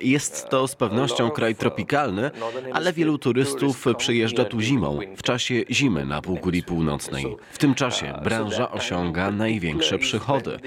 Jest 0.00 0.48
to 0.48 0.68
z 0.68 0.76
pewnością 0.76 1.30
kraj 1.30 1.54
tropikalny, 1.54 2.30
ale 2.72 2.92
wielu 2.92 3.18
turystów 3.18 3.84
przyjeżdża 3.98 4.44
tu 4.44 4.60
zimą, 4.60 4.98
w 5.16 5.22
czasie 5.22 5.54
zimy 5.70 6.04
na 6.04 6.22
półkuli 6.22 6.62
północnej. 6.62 7.36
W 7.52 7.58
tym 7.58 7.74
czasie 7.74 8.14
branża 8.24 8.70
osiąga 8.70 9.30
największe 9.30 9.98
przychody. 9.98 10.58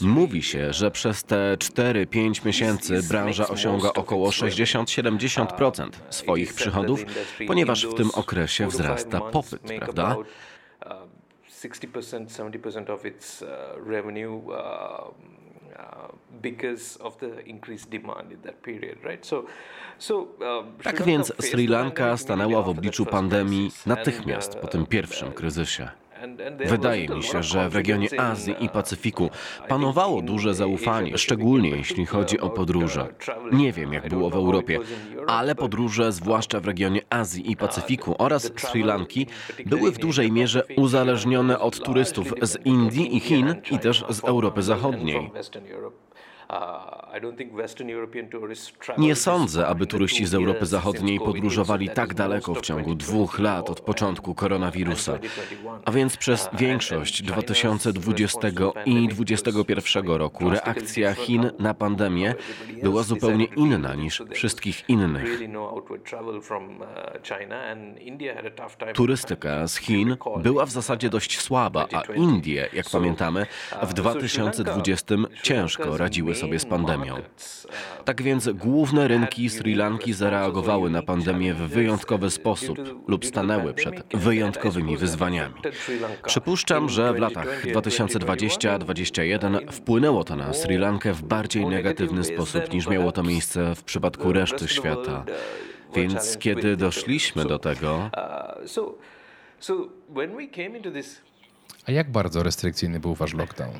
Mówi 0.00 0.42
się, 0.42 0.72
że 0.72 0.90
przez 0.90 1.24
te 1.24 1.56
4-5 1.58 2.46
miesięcy 2.46 3.02
branża 3.08 3.48
osiąga 3.48 3.92
około 3.92 4.30
60-70% 4.30 5.88
swoich 6.10 6.54
przychodów, 6.54 7.04
ponieważ 7.46 7.86
w 7.92 7.96
tym 7.96 8.10
okresie 8.14 8.66
wzrasta 8.66 9.20
popyt, 9.20 9.62
prawda? 9.78 10.16
60%, 11.48 12.26
70% 12.26 12.90
of 12.90 13.06
its 13.06 13.42
uh, 13.42 13.48
revenue 13.86 14.42
Tak 20.82 21.02
więc 21.02 21.32
Sri 21.40 21.66
Lanka 21.66 22.16
stanęła 22.16 22.62
w 22.62 22.68
obliczu 22.68 23.06
pandemii 23.06 23.70
natychmiast 23.86 24.54
po 24.54 24.66
tym 24.68 24.82
uh, 24.82 24.88
pierwszym 24.88 25.32
kryzysie. 25.32 26.01
Wydaje 26.66 27.08
mi 27.08 27.22
się, 27.22 27.42
że 27.42 27.68
w 27.68 27.74
regionie 27.74 28.08
confidence 28.08 28.32
Azji 28.32 28.54
i 28.60 28.66
uh, 28.66 28.72
Pacyfiku 28.72 29.30
panowało 29.68 30.18
in 30.20 30.26
duże 30.26 30.54
zaufanie, 30.54 31.18
szczególnie 31.18 31.70
jeśli 31.70 32.06
chodzi 32.06 32.40
o 32.40 32.50
podróże. 32.50 33.02
uh. 33.02 33.52
Nie 33.52 33.72
wiem, 33.72 33.92
jak 33.92 34.08
było 34.08 34.30
w 34.30 34.34
Europie, 34.34 34.78
ale 35.26 35.54
podróże, 35.54 36.12
zwłaszcza 36.12 36.60
w 36.60 36.66
regionie 36.66 37.00
Azji 37.10 37.50
i 37.50 37.56
Pacyfiku 37.56 38.14
oraz 38.18 38.52
Sri 38.56 38.82
Lanki, 38.82 39.26
były 39.66 39.92
w 39.92 39.98
dużej 39.98 40.32
mierze 40.32 40.62
uzależnione 40.76 41.58
od 41.58 41.84
turystów 41.84 42.34
z 42.42 42.66
Indii 42.66 43.16
i 43.16 43.20
Chin 43.20 43.54
i 43.70 43.78
też 43.78 44.04
z 44.08 44.24
Europy 44.24 44.62
Zachodniej. 44.62 45.30
Nie 48.98 49.16
sądzę, 49.16 49.66
aby 49.66 49.86
turyści 49.86 50.26
z 50.26 50.34
Europy 50.34 50.66
Zachodniej 50.66 51.20
podróżowali 51.20 51.88
tak 51.88 52.14
daleko 52.14 52.54
w 52.54 52.60
ciągu 52.60 52.94
dwóch 52.94 53.38
lat 53.38 53.70
od 53.70 53.80
początku 53.80 54.34
koronawirusa. 54.34 55.18
A 55.84 55.90
więc 55.92 56.16
przez 56.16 56.48
większość 56.52 57.22
2020 57.22 58.38
i 58.86 59.08
2021 59.08 60.06
roku 60.06 60.50
reakcja 60.50 61.14
Chin 61.14 61.50
na 61.58 61.74
pandemię 61.74 62.34
była 62.82 63.02
zupełnie 63.02 63.44
inna 63.44 63.94
niż 63.94 64.22
wszystkich 64.30 64.88
innych. 64.88 65.40
Turystyka 68.94 69.68
z 69.68 69.76
Chin 69.76 70.16
była 70.42 70.66
w 70.66 70.70
zasadzie 70.70 71.10
dość 71.10 71.40
słaba, 71.40 71.86
a 71.92 72.12
Indie, 72.12 72.68
jak 72.72 72.90
pamiętamy, 72.90 73.46
w 73.82 73.92
2020 73.92 75.14
ciężko 75.42 75.96
radziły 75.96 76.34
sobie 76.34 76.41
z 76.58 76.64
pandemią. 76.64 77.16
Tak 78.04 78.22
więc 78.22 78.48
główne 78.48 79.08
rynki 79.08 79.50
Sri 79.50 79.74
Lanki 79.74 80.12
zareagowały 80.12 80.90
na 80.90 81.02
pandemię 81.02 81.54
w 81.54 81.58
wyjątkowy 81.58 82.30
sposób 82.30 82.78
lub 83.08 83.26
stanęły 83.26 83.74
przed 83.74 84.16
wyjątkowymi 84.16 84.96
wyzwaniami. 84.96 85.54
Przypuszczam, 86.26 86.88
że 86.88 87.12
w 87.12 87.18
latach 87.18 87.66
2020-2021 87.66 89.72
wpłynęło 89.72 90.24
to 90.24 90.36
na 90.36 90.52
Sri 90.52 90.78
Lankę 90.78 91.12
w 91.12 91.22
bardziej 91.22 91.66
negatywny 91.66 92.24
sposób 92.24 92.72
niż 92.72 92.88
miało 92.88 93.12
to 93.12 93.22
miejsce 93.22 93.74
w 93.74 93.84
przypadku 93.84 94.32
reszty 94.32 94.68
świata. 94.68 95.24
Więc 95.94 96.38
kiedy 96.38 96.76
doszliśmy 96.76 97.44
do 97.44 97.58
tego, 97.58 98.10
A 101.86 101.92
jak 101.92 102.10
bardzo 102.10 102.42
restrykcyjny 102.42 103.00
był 103.00 103.14
wasz 103.14 103.34
lockdown? 103.34 103.74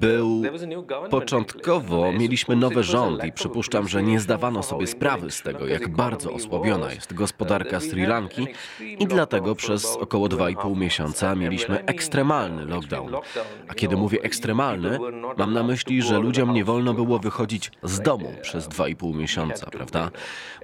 Był 0.00 0.42
government 0.42 0.62
in 0.62 1.10
początkowo 1.10 2.12
mieliśmy 2.12 2.56
nowy 2.56 2.82
rząd 2.82 3.24
i 3.24 3.32
przypuszczam, 3.32 3.88
że 3.88 4.02
nie 4.02 4.20
zdawano 4.20 4.62
sobie 4.62 4.86
sprawy 4.86 5.30
z 5.30 5.42
tego, 5.42 5.66
jak 5.66 5.88
bardzo 5.88 6.32
osłabiona 6.32 6.92
jest 6.92 7.14
gospodarka 7.14 7.76
Uh, 7.76 7.82
Sri 7.82 8.06
Lanki 8.06 8.46
i 8.98 9.06
dlatego 9.06 9.54
przez 9.54 9.96
około 9.96 10.28
two 10.28 10.36
and 10.36 10.42
a 10.42 10.44
half 10.44 10.54
2,5 10.54 10.68
months. 10.68 10.80
miesiąca 10.80 11.34
mieliśmy 11.34 11.84
ekstremalny 11.84 12.62
uh, 12.62 12.70
lockdown. 12.70 13.12
A 13.68 13.74
kiedy 13.74 13.96
mówię 13.96 14.22
ekstremalny, 14.22 14.98
mam 15.38 15.54
na 15.54 15.62
myśli, 15.62 16.02
że 16.02 16.18
ludziom 16.18 16.52
nie 16.52 16.64
wolno 16.64 16.94
było 16.94 17.18
wychodzić 17.18 17.70
z 17.82 18.00
domu 18.00 18.28
Uh, 18.28 18.40
przez 18.40 18.68
2,5 18.68 19.14
miesiąca, 19.14 19.66
prawda? 19.70 20.10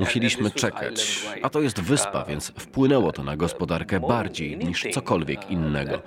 Musieliśmy 0.00 0.50
czekać. 0.50 1.26
A 1.42 1.50
to 1.50 1.60
jest 1.60 1.80
wyspa, 1.80 2.20
Uh, 2.22 2.28
więc 2.28 2.52
wpłynęło 2.58 3.12
to 3.12 3.24
na 3.24 3.36
gospodarkę 3.36 4.00
bardziej 4.00 4.56
niż 4.56 4.86
cokolwiek 4.92 5.40
uh, 5.44 5.50
innego. 5.50 6.02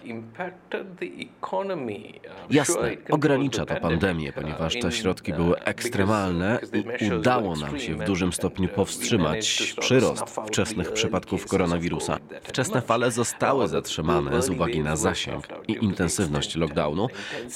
Jasne, 2.50 2.92
ogranicza 3.10 3.66
to 3.66 3.76
pandemię, 3.76 4.34
ponieważ 4.34 4.80
te 4.80 4.92
środki 4.92 5.34
były 5.34 5.60
ekstremalne 5.60 6.60
i 7.02 7.14
udało 7.14 7.56
nam 7.56 7.80
się 7.80 7.96
w 7.96 8.04
dużym 8.04 8.34
stopniu 8.34 8.70
powstrzymać 8.70 9.74
przyrost 9.80 10.24
wczesnych 10.48 10.92
przypadków 10.92 11.48
koronawirusa. 11.48 12.18
Wczesne 12.44 12.82
fale 12.82 13.12
zostały 13.12 13.68
zatrzymane 13.68 14.42
z 14.42 14.50
uwagi 14.50 14.80
na 14.80 14.96
zasięg 14.96 15.48
i 15.68 15.78
intensywność 15.82 16.56
lockdownu. 16.56 17.08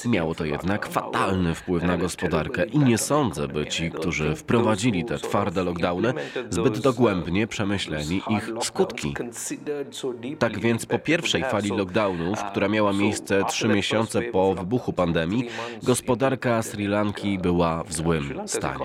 Miało 0.06 0.34
to 0.34 0.44
jednak 0.44 0.88
fatalny 0.88 1.54
wpływ 1.54 1.82
na 1.82 1.96
gospodarkę 1.96 2.64
i 2.64 2.78
nie 2.78 2.98
sądzę, 2.98 3.48
by 3.48 3.66
ci, 3.66 3.90
którzy 3.90 4.36
wprowadzili 4.36 5.04
te 5.04 5.18
twarde 5.18 5.64
lockdowny, 5.64 6.14
zbyt 6.50 6.78
dogłębnie 6.78 7.46
przemyśleli 7.46 8.22
ich 8.30 8.50
skutki. 8.62 9.14
Tak 10.38 10.60
więc 10.60 10.86
po 10.86 10.98
pierwszej 10.98 11.44
fali 11.44 11.70
lockdownów, 11.70 12.44
która 12.44 12.68
miała 12.68 12.92
miejsce 12.92 13.44
trzy 13.48 13.68
miesiące 13.68 14.20
wave 14.20 14.37
po 14.38 14.54
wybuchu 14.54 14.92
pandemii, 14.92 15.48
gospodarka 15.82 16.62
Sri 16.62 16.86
Lanki 16.86 17.38
była 17.38 17.84
w 17.84 17.92
złym 17.92 18.48
stanie. 18.48 18.84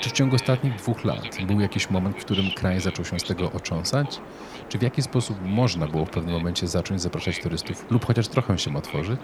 Czy 0.00 0.10
w 0.10 0.12
ciągu 0.12 0.36
ostatnich 0.36 0.76
dwóch 0.76 1.04
lat 1.04 1.44
był 1.46 1.60
jakiś 1.60 1.90
moment, 1.90 2.16
w 2.16 2.24
którym 2.24 2.44
kraj 2.56 2.80
zaczął 2.80 3.04
się 3.04 3.18
z 3.18 3.24
tego 3.24 3.52
otrząsać? 3.52 4.20
Czy 4.68 4.78
w 4.78 4.82
jaki 4.82 5.02
sposób 5.02 5.36
można 5.42 5.86
było 5.86 6.04
w 6.04 6.10
pewnym 6.10 6.34
momencie 6.34 6.68
zacząć 6.68 7.02
zapraszać 7.02 7.40
turystów 7.40 7.90
lub 7.90 8.06
chociaż 8.06 8.28
trochę 8.28 8.58
się 8.58 8.76
otworzyć? 8.76 9.20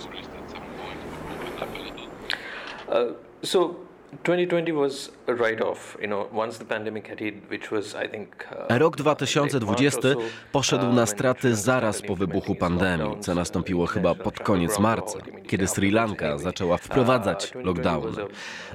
Uh, 2.89 2.95
so 3.43 3.88
2020 4.13 4.73
was 4.73 5.11
a 5.27 5.35
write-off, 5.35 5.97
you 6.01 6.07
know, 6.07 6.29
once 6.33 6.59
the 6.59 6.65
pandemic 6.65 7.09
had 7.09 7.21
hit, 7.21 7.35
which 7.51 7.71
was, 7.71 7.95
I 7.95 8.09
think, 8.09 8.47
Rok 8.69 8.97
late 8.97 8.97
2020 8.97 9.97
March 9.97 10.17
or 10.17 10.23
so, 10.23 10.31
poszedł 10.53 10.93
na 10.93 11.07
straty 11.07 11.55
zaraz 11.57 12.03
po 12.03 12.17
wybuchu 12.17 12.55
pandemii, 12.55 13.21
co 13.21 13.35
nastąpiło 13.35 13.87
chyba 13.87 14.15
pod 14.15 14.41
koniec 14.41 14.79
marca, 14.79 15.19
kiedy 15.49 15.67
Sri 15.67 15.91
Lanka 15.91 16.39
zaczęła 16.39 16.77
wprowadzać 16.77 17.51
2020 17.51 17.59
lockdowny. 17.69 18.23
was 18.23 18.29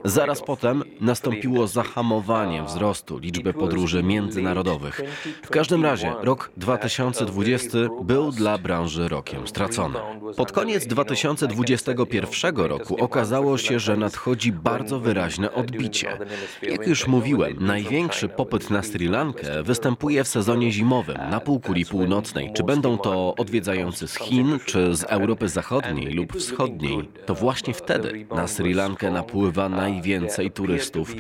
a 0.04 0.10
Zaraz 0.10 0.41
potem 0.41 0.84
nastąpiło 1.02 1.67
zahamowanie 1.67 2.63
wzrostu 2.63 3.17
liczby 3.17 3.54
podróży 3.54 4.04
międzynarodowych. 4.04 5.02
W 5.43 5.50
każdym 5.50 5.84
razie 5.84 6.08
2021 6.08 6.26
rok 6.26 6.52
that 6.58 6.82
a 6.84 7.26
2020 7.26 7.78
very 7.78 7.89
był 8.04 8.32
dla 8.32 8.58
branży 8.58 9.08
rokiem 9.08 9.48
straconym. 9.48 10.02
Pod 10.38 10.52
koniec 10.52 10.84
underway. 10.84 11.17
You 11.24 11.36
know, 11.36 11.60
like 11.60 11.74
I 11.74 11.78
said, 11.78 12.04
you 12.04 12.22
know, 12.22 12.28
2021 12.28 12.56
the 12.56 12.67
roku 12.67 13.04
okazało 13.04 13.58
się, 13.58 13.80
że 13.80 13.98
nadchodzi 13.98 14.52
bardzo 14.52 15.00
when, 15.00 15.22
wyraźne 15.23 15.51
odbicie. 15.51 16.17
Jak 16.62 16.88
już 16.88 17.07
mówiłem, 17.07 17.57
największy 17.59 18.29
popyt 18.29 18.69
na 18.69 18.83
Sri 18.83 19.07
Lankę 19.07 19.63
występuje 19.63 20.23
w 20.23 20.27
sezonie 20.27 20.71
zimowym 20.71 21.17
na 21.29 21.39
półkuli 21.39 21.86
północnej. 21.86 22.53
Czy 22.53 22.63
będą 22.63 22.97
to 22.97 23.36
odwiedzający 23.36 24.07
z 24.07 24.15
Chin 24.15 24.59
czy 24.65 24.95
z. 24.95 25.03
Europy 25.03 25.47
Zachodniej 25.47 26.13
lub 26.13 26.33
Wschodniej? 26.33 27.09
To 27.25 27.36
właśnie 27.36 27.73
wtedy 27.73 28.25
na 28.36 28.47
Sri 28.47 28.73
Lankę 28.73 29.12
napływa 29.12 29.69
najwięcej 29.69 30.51
turystów 30.51 31.15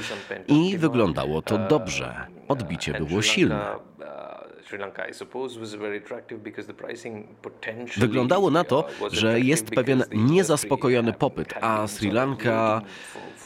i 0.47 0.77
wyglądało 0.77 1.41
to 1.41 1.57
dobrze. 1.57 2.15
Odbicie 2.47 2.93
było 2.93 3.21
silne. 3.21 3.75
Wyglądało 7.97 8.51
na 8.51 8.63
to, 8.63 8.87
że 9.11 9.39
jest 9.39 9.69
pewien 9.69 10.03
niezaspokojony 10.11 11.13
popyt, 11.13 11.53
a 11.61 11.87
Sri 11.87 12.11
Lanka... 12.11 12.81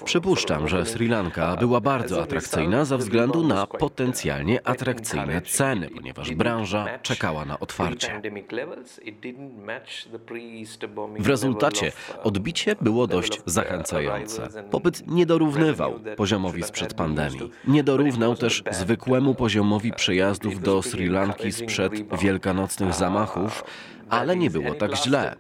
Przypuszczam, 0.06 0.68
że. 0.68 0.86
Sri 0.86 1.08
Lanka 1.08 1.56
była 1.56 1.82
bardzo 1.82 2.24
atrakcyjna 2.24 2.86
ze 2.86 2.98
względu 2.98 3.48
na 3.48 3.68
potencjalnie 3.68 4.68
atrakcyjne 4.68 5.42
ceny, 5.42 5.90
ponieważ 5.90 6.36
branża 6.36 7.00
czekała 7.02 7.46
na 7.46 7.60
otwarcie. 7.60 8.22
W 11.20 11.28
rezultacie 11.28 11.92
odbicie 12.24 12.76
było 12.82 13.08
dość 13.08 13.42
zachęcające. 13.46 14.50
Popyt 14.72 15.08
nie 15.08 15.26
dorównywał 15.26 16.00
poziomowi 16.18 16.64
sprzed 16.64 16.94
pandemii. 16.94 17.52
Nie 17.68 17.84
dorównał 17.84 18.36
też 18.36 18.64
zwykłemu 18.72 19.36
poziomowi 19.36 19.94
przyjazdów 19.94 20.60
do 20.60 20.82
Sri 20.82 21.10
Lanki 21.10 21.52
sprzed 21.52 22.18
wielkanocnych 22.18 22.94
zamachów, 22.94 23.64
ale 24.10 24.36
nie 24.36 24.50
było 24.50 24.74
tak 24.74 24.96
źle. 24.96 25.36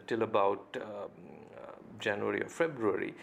January 2.05 2.45
or 2.45 2.49
February. 2.49 3.13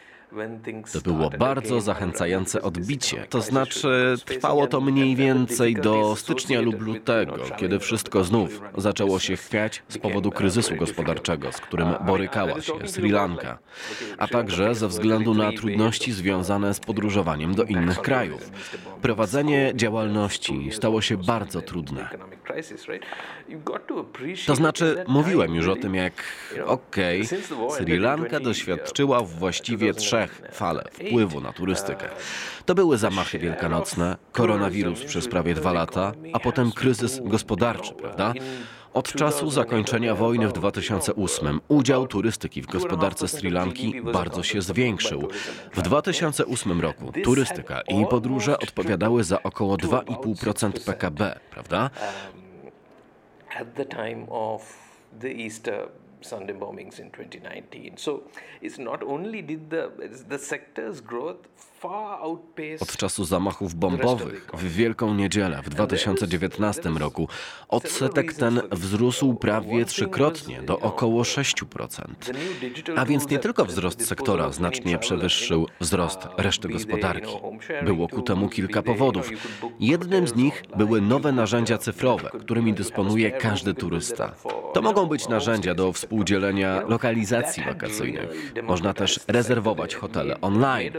To 0.92 1.00
było 1.00 1.30
bardzo 1.30 1.80
zachęcające 1.80 2.62
odbicie. 2.62 3.26
To 3.30 3.40
znaczy 3.40 4.14
trwało 4.24 4.66
to 4.66 4.80
mniej 4.80 5.16
więcej 5.16 5.74
do 5.74 6.16
stycznia 6.16 6.60
lub 6.60 6.80
lutego, 6.80 7.36
kiedy 7.56 7.78
wszystko 7.78 8.24
znów 8.24 8.60
zaczęło 8.76 9.18
się 9.18 9.36
chwiać 9.36 9.82
z 9.88 9.98
powodu 9.98 10.28
uh, 10.28 10.34
kryzysu 10.34 10.76
gospodarczego, 10.76 11.52
z 11.52 11.60
którym 11.60 11.84
Uh, 11.84 12.06
borykała 12.06 12.60
się 12.60 12.72
Sri 12.88 13.10
Lanka, 13.10 13.58
okay, 13.58 14.16
a 14.18 14.28
także 14.28 14.74
ze 14.74 14.88
względu 14.88 15.34
na 15.34 15.52
trudności 15.52 16.12
związane 16.12 16.74
z 16.74 16.80
podróżowaniem 16.80 17.54
do 17.54 17.62
impacts 17.62 17.84
innych 17.84 18.00
krajów. 18.00 18.50
Prowadzenie 19.02 19.72
działalności 19.74 20.70
stało 20.72 21.00
się 21.00 21.16
bardzo 21.16 21.62
trudne. 21.62 22.08
to 24.46 24.54
znaczy, 24.54 25.04
mówiłem 25.08 25.54
już 25.54 25.68
o 25.68 25.76
tym, 25.76 25.94
jak 25.94 26.12
okej, 26.66 27.22
war 27.22 27.70
Sri 27.72 27.98
Lanka 27.98 28.28
20, 28.28 28.44
doświadczyła 28.44 29.20
uh, 29.20 29.28
właściwie 29.28 29.94
trzech 29.94 30.23
2008, 30.26 30.52
fale 30.52 30.84
wpływu 30.92 31.40
na 31.40 31.52
turystykę. 31.52 32.08
To 32.66 32.74
były 32.74 32.98
zamachy 32.98 33.38
wielkanocne, 33.38 34.16
koronawirus 34.32 35.04
przez 35.04 35.28
prawie 35.28 35.54
dwa 35.54 35.72
lata, 35.72 36.12
a 36.32 36.38
potem 36.38 36.72
kryzys 36.72 37.20
gospodarczy, 37.24 37.94
prawda? 37.94 38.32
Od 38.94 39.12
czasu 39.12 39.50
zakończenia 39.50 40.14
wojny 40.14 40.48
w 40.48 40.52
2008 40.52 41.60
udział 41.68 42.06
turystyki 42.06 42.62
w 42.62 42.66
gospodarce 42.66 43.28
Sri 43.28 43.50
Lanki 43.50 44.02
bardzo 44.02 44.42
się 44.42 44.62
zwiększył. 44.62 45.28
W 45.72 45.82
2008 45.82 46.80
roku 46.80 47.12
turystyka 47.24 47.80
i 47.80 48.06
podróże 48.06 48.58
odpowiadały 48.58 49.24
za 49.24 49.42
około 49.42 49.76
2,5% 49.76 50.84
PKB, 50.84 51.40
prawda? 51.50 51.90
at 53.54 53.74
the 53.74 53.84
time 53.84 54.26
of 54.30 54.62
the 55.20 55.30
Easter 55.30 55.88
Sunday 56.24 56.54
bombings 56.54 56.98
in 56.98 57.10
2019. 57.10 57.96
So 57.96 58.24
it's 58.60 58.78
not 58.78 59.02
only 59.02 59.42
did 59.42 59.70
the 59.70 59.92
the 60.28 60.38
sector's 60.38 61.00
growth 61.00 61.48
Od 62.80 62.96
czasu 62.96 63.24
zamachów 63.24 63.74
bombowych 63.74 64.50
w 64.54 64.74
Wielką 64.74 65.14
Niedzielę 65.14 65.62
w 65.64 65.68
2019 65.68 66.90
roku 66.90 67.28
odsetek 67.68 68.32
ten 68.32 68.60
wzrósł 68.72 69.34
prawie 69.34 69.84
trzykrotnie 69.84 70.62
do 70.62 70.78
około 70.78 71.22
6%. 71.22 72.04
A 72.96 73.04
więc 73.04 73.28
nie 73.28 73.38
tylko 73.38 73.64
wzrost 73.64 74.06
sektora 74.06 74.52
znacznie 74.52 74.98
przewyższył 74.98 75.68
wzrost 75.80 76.18
reszty 76.36 76.68
gospodarki. 76.68 77.34
Było 77.84 78.08
ku 78.08 78.22
temu 78.22 78.48
kilka 78.48 78.82
powodów. 78.82 79.30
Jednym 79.80 80.28
z 80.28 80.34
nich 80.34 80.62
były 80.76 81.00
nowe 81.00 81.32
narzędzia 81.32 81.78
cyfrowe, 81.78 82.30
którymi 82.40 82.74
dysponuje 82.74 83.30
każdy 83.30 83.74
turysta. 83.74 84.34
To 84.74 84.82
mogą 84.82 85.06
być 85.06 85.28
narzędzia 85.28 85.74
do 85.74 85.92
współdzielenia 85.92 86.82
lokalizacji 86.88 87.64
wakacyjnych. 87.64 88.54
Można 88.62 88.94
też 88.94 89.20
rezerwować 89.28 89.94
hotele 89.94 90.40
online. 90.40 90.92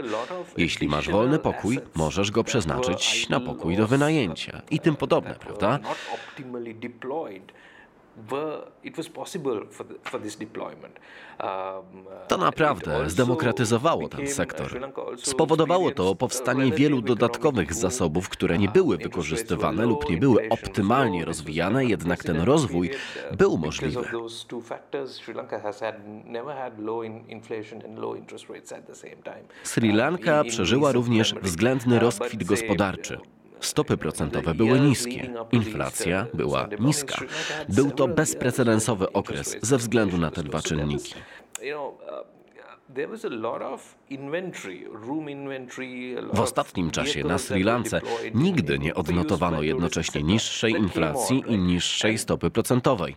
Jeśli 0.56 0.75
masz 0.82 1.10
wolny 1.10 1.38
pokój, 1.38 1.80
możesz 1.94 2.30
go 2.30 2.44
przeznaczyć 2.44 3.28
na 3.28 3.40
pokój 3.40 3.76
do 3.76 3.86
wynajęcia 3.86 4.62
i 4.70 4.80
tym 4.80 4.96
podobne, 4.96 5.34
prawda? 5.34 5.78
To 12.28 12.36
it 12.36 12.40
naprawdę 12.40 12.94
also 12.94 13.10
zdemokratyzowało 13.10 14.08
ten 14.08 14.24
uh, 14.24 14.32
sektor. 14.32 14.90
Spowodowało 15.16 15.84
to 15.84 15.90
experienced, 15.90 16.18
powstanie 16.18 16.66
uh, 16.66 16.74
wielu 16.74 17.02
dodatkowych 17.02 17.74
zasobów, 17.74 18.28
które 18.28 18.58
nie 18.58 18.66
Uh, 18.66 18.72
były 18.72 18.96
wykorzystywane 18.96 19.86
lub 19.86 20.10
nie 20.10 20.16
były 20.16 20.48
optymalnie 20.48 21.24
rozwijane, 21.24 21.84
jednak 21.84 22.24
ten 22.24 22.40
rozwój 22.40 22.90
uh, 22.90 23.36
był 23.36 23.58
możliwy. 23.58 24.02
Sri 29.64 29.92
Lanka 29.92 30.40
Uh, 30.40 30.48
przeżyła 30.48 30.92
również 30.92 31.34
względny 31.34 31.96
Uh, 31.96 32.02
rozkwit 32.02 32.44
gospodarczy. 32.44 33.18
Stopy 33.60 33.96
procentowe 33.96 34.54
były 34.54 34.80
niskie, 34.80 35.32
inflacja 35.52 36.26
była 36.34 36.68
niska. 36.80 37.16
Był 37.68 37.90
to 37.90 38.08
bezprecedensowy 38.08 39.12
okres 39.12 39.56
ze 39.62 39.78
względu 39.78 40.18
na 40.18 40.30
te 40.30 40.42
dwa 40.42 40.62
czynniki. 40.62 41.14
W 46.32 46.40
ostatnim 46.40 46.90
czasie 46.90 47.24
na 47.24 47.38
Sri 47.38 47.62
Lance 47.62 48.00
nigdy 48.34 48.78
nie 48.78 48.94
odnotowano 48.94 49.62
jednocześnie 49.62 50.22
niższej 50.22 50.72
inflacji 50.72 51.44
i 51.46 51.58
niższej 51.58 52.18
stopy 52.18 52.50
procentowej. 52.50 53.16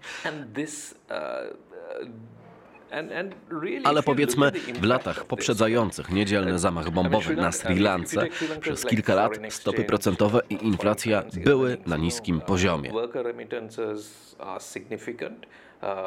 Ale 3.84 4.04
powiedzmy, 4.04 4.52
w 4.52 4.84
latach 4.84 5.26
poprzedzających 5.26 6.10
niedzielny 6.10 6.60
zamach 6.60 6.90
bombowy 6.90 7.36
na 7.36 7.52
Sri 7.52 7.80
Lance 7.80 8.28
przez 8.62 8.86
kilka 8.86 9.16
lat 9.16 9.40
stopy 9.50 9.84
procentowe 9.84 10.42
i 10.50 10.66
inflacja 10.68 11.24
były 11.44 11.78
na 11.86 11.98
niskim 11.98 12.42
poziomie. 12.42 12.92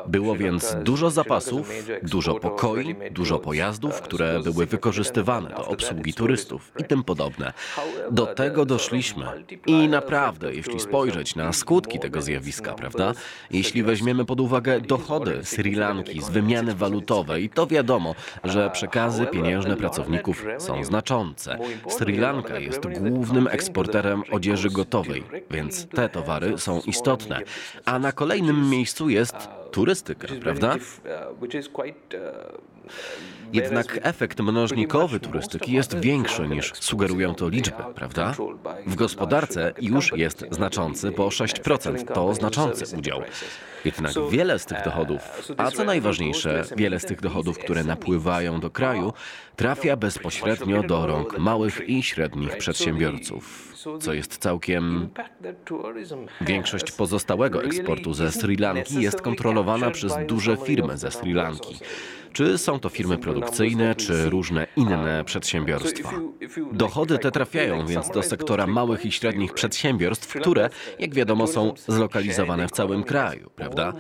Było 0.07 0.37
więc 0.37 0.77
dużo 0.83 1.11
zapasów, 1.11 1.73
dużo 2.03 2.35
pokoi, 2.35 2.95
dużo 3.11 3.39
pojazdów, 3.39 4.01
które 4.01 4.41
były 4.41 4.67
wykorzystywane 4.67 5.49
do 5.51 5.67
obsługi 5.67 6.15
turystów 6.15 6.73
i 6.79 6.85
tym 6.85 7.05
podobne. 7.05 7.53
Do 8.11 8.27
tego 8.27 8.65
doszliśmy. 8.65 9.27
I 9.67 9.89
naprawdę, 9.89 10.55
jeśli 10.55 10.81
spojrzeć 10.81 11.37
na 11.37 11.53
skutki 11.53 11.99
tego 11.99 12.23
zjawiska, 12.23 12.75
prawda? 12.75 13.13
Jeśli 13.51 13.83
weźmiemy 13.83 14.25
pod 14.25 14.41
uwagę 14.41 14.81
dochody 14.81 15.41
Sri 15.45 15.75
Lanki 15.75 16.23
z 16.23 16.29
wymiany 16.29 16.75
walutowej, 16.75 17.51
to 17.51 17.67
wiadomo, 17.67 18.15
że 18.45 18.71
przekazy 18.71 19.27
pieniężne 19.27 19.77
pracowników 19.77 20.45
są 20.59 20.85
znaczące. 20.85 21.59
Sri 21.89 22.17
Lanka 22.17 22.59
jest 22.59 22.81
głównym 23.01 23.47
eksporterem 23.47 24.23
odzieży 24.31 24.71
gotowej, 24.71 25.25
więc 25.51 25.87
te 25.87 26.09
towary 26.09 26.59
są 26.59 26.81
istotne. 26.81 27.41
A 27.85 27.99
na 27.99 28.13
kolejnym 28.13 28.71
miejscu 28.71 29.09
jest 29.09 29.62
turystyka, 29.73 30.29
prawda? 30.41 30.77
Jednak 33.53 33.99
efekt 34.03 34.41
mnożnikowy 34.41 35.21
turystyki 35.21 35.73
jest 35.73 36.01
większy 36.01 36.49
niż 36.49 36.73
sugerują 36.75 37.35
to 37.35 37.49
liczby, 37.49 37.83
prawda? 37.95 38.35
W 38.87 38.95
gospodarce 38.95 39.73
już 39.81 40.13
jest 40.17 40.45
znaczący, 40.51 41.11
bo 41.11 41.29
6% 41.29 42.13
to 42.15 42.35
znaczący 42.35 42.97
udział. 42.97 43.23
Jednak 43.85 44.13
wiele 44.31 44.59
z 44.59 44.67
tych 44.67 44.85
dochodów, 44.85 45.21
a 45.57 45.71
co 45.71 45.85
najważniejsze, 45.85 46.65
wiele 46.77 47.01
z 47.01 47.05
tych 47.05 47.21
dochodów, 47.21 47.59
które 47.59 47.85
napływają 47.85 48.61
do 48.61 48.71
kraju, 48.71 49.13
trafia 49.57 49.97
bezpośrednio 49.97 50.83
do 50.83 51.07
rąk 51.07 51.39
małych 51.39 51.89
i 51.89 52.03
średnich 52.03 52.57
przedsiębiorców, 52.57 53.72
co 54.01 54.13
jest 54.13 54.39
całkiem 54.39 55.09
Większość 56.41 56.93
pozostałego 56.93 57.65
eksportu 57.65 58.15
ze 58.15 58.33
Sri 58.33 58.57
Lanki 58.57 59.03
jest 59.03 59.21
kontrolowana 59.21 59.91
przez 59.91 60.13
duże 60.27 60.57
firmy 60.57 60.99
ze 60.99 61.11
Sri 61.11 61.33
Lanki. 61.33 61.79
Czy 62.33 62.59
są 62.59 62.81
to 62.81 62.89
firmy 62.89 63.19
produkcyjne, 63.19 63.95
czy 63.95 64.31
różne 64.31 64.67
inne 64.77 65.25
przedsiębiorstwa. 65.25 66.11
Dochody 66.73 67.19
te 67.19 67.31
trafiają 67.31 67.87
więc 67.87 68.11
do 68.11 68.23
sektora 68.23 68.67
małych 68.67 69.07
i 69.07 69.13
średnich 69.13 69.53
przedsiębiorstw, 69.53 70.41
które, 70.41 70.71
jak 70.99 71.15
wiadomo, 71.15 71.47
są 71.47 71.75
zlokalizowane 71.89 72.69
w 72.69 72.71
całym 72.71 73.05
kraju, 73.05 73.51
prawda? 73.57 73.93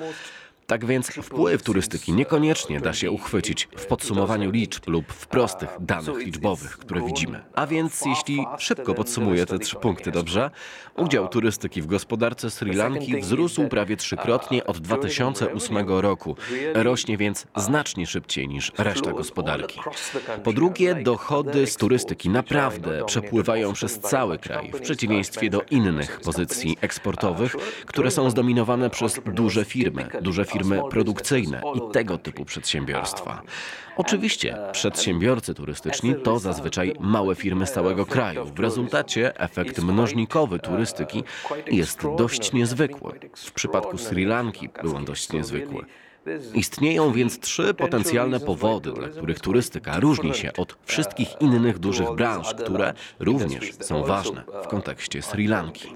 Tak 0.66 0.84
więc 0.84 1.08
wpływ 1.08 1.62
turystyki 1.62 2.12
niekoniecznie 2.12 2.80
da 2.80 2.92
się 2.92 3.10
uchwycić 3.10 3.68
w 3.76 3.86
podsumowaniu 3.86 4.50
liczb 4.50 4.88
lub 4.88 5.12
w 5.12 5.26
prostych 5.26 5.68
danych 5.80 6.18
liczbowych, 6.18 6.78
które 6.78 7.06
widzimy. 7.06 7.44
A 7.54 7.66
więc 7.66 8.02
jeśli 8.06 8.46
szybko 8.58 8.94
podsumuję 8.94 9.46
te 9.46 9.58
trzy 9.58 9.76
punkty, 9.76 10.10
dobrze? 10.10 10.50
Udział 10.96 11.28
turystyki 11.28 11.82
w 11.82 11.86
gospodarce 11.86 12.50
Sri 12.50 12.72
Lanki 12.72 13.20
wzrósł 13.20 13.68
prawie 13.68 13.96
trzykrotnie 13.96 14.64
od 14.66 14.78
2008 14.78 15.88
roku. 15.88 16.36
Rośnie 16.74 17.16
więc 17.16 17.46
znacznie 17.56 18.06
szybciej 18.06 18.48
niż 18.48 18.72
reszta 18.78 19.12
gospodarki. 19.12 19.80
Po 20.44 20.52
drugie, 20.52 20.94
dochody 20.94 21.66
z 21.66 21.76
turystyki 21.76 22.30
naprawdę 22.30 23.04
przepływają 23.04 23.72
przez 23.72 24.00
cały 24.00 24.38
kraj, 24.38 24.70
w 24.72 24.80
przeciwieństwie 24.80 25.50
do 25.50 25.62
innych 25.70 26.20
pozycji 26.20 26.76
eksportowych, 26.80 27.56
które 27.86 28.10
są 28.10 28.30
zdominowane 28.30 28.90
przez 28.90 29.20
duże 29.26 29.64
firmy, 29.64 30.08
duże 30.20 30.44
firmy 30.44 30.51
produkcyjne 30.90 31.62
i 31.74 31.92
tego 31.92 32.18
typu 32.18 32.44
przedsiębiorstwa. 32.44 33.42
Oczywiście 33.96 34.56
przedsiębiorcy 34.72 35.54
turystyczni 35.54 36.14
to 36.24 36.38
zazwyczaj 36.38 36.94
małe 37.00 37.34
firmy 37.34 37.66
z 37.66 37.72
całego 37.72 38.06
kraju. 38.06 38.44
W 38.44 38.58
rezultacie 38.58 39.40
efekt 39.40 39.82
mnożnikowy 39.82 40.58
turystyki 40.58 41.24
jest 41.66 42.00
dość 42.18 42.52
niezwykły. 42.52 43.20
W 43.36 43.52
przypadku 43.52 43.98
Sri 43.98 44.24
Lanki 44.24 44.68
był 44.82 44.96
on 44.96 45.04
dość 45.04 45.32
niezwykły. 45.32 45.84
Istnieją 46.54 47.12
więc 47.12 47.40
trzy 47.40 47.74
potencjalne 47.74 48.40
powody, 48.40 48.92
dla 48.92 49.08
których 49.08 49.40
turystyka 49.40 50.00
różni 50.00 50.34
się 50.34 50.52
od 50.52 50.76
wszystkich 50.84 51.28
innych 51.40 51.78
dużych 51.78 52.10
branż, 52.10 52.54
które 52.54 52.94
również 53.18 53.74
są 53.80 54.04
ważne 54.04 54.44
w 54.64 54.68
kontekście 54.68 55.22
Sri 55.22 55.46
Lanki. 55.46 55.88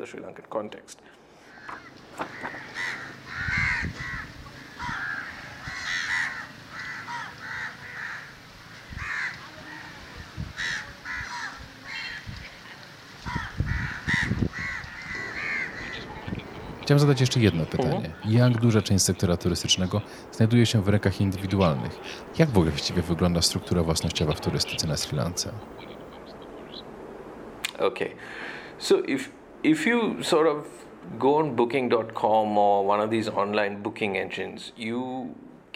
Chciałem 16.86 17.00
zadać 17.00 17.20
jeszcze 17.20 17.40
jedno 17.40 17.66
pytanie. 17.66 18.10
Jak 18.24 18.60
duża 18.60 18.82
część 18.82 19.04
sektora 19.04 19.36
turystycznego 19.36 20.00
znajduje 20.32 20.66
się 20.66 20.82
w 20.82 20.88
rękach 20.88 21.20
indywidualnych? 21.20 22.00
Jak 22.38 22.48
w 22.48 22.56
ogóle 22.56 22.70
właściwie 22.70 23.02
wygląda 23.02 23.42
struktura 23.42 23.82
własnościowa 23.82 24.32
w 24.32 24.40
turystyce 24.40 24.86
na 24.86 24.96
Sri 24.96 25.16
Lance? 25.16 25.52
Okay. 27.78 28.10
So 28.78 28.94
if 29.06 29.30
if 29.62 29.90
you 29.90 30.24
sort 30.24 30.48
of 30.48 30.56
go 31.18 31.36
on 31.36 31.56
booking.com 31.56 32.58
or 32.58 32.90
one 32.90 33.04
of 33.04 33.10
these 33.10 33.32
online 33.34 33.82
booking 33.82 34.16
engines, 34.16 34.72
you 34.76 35.26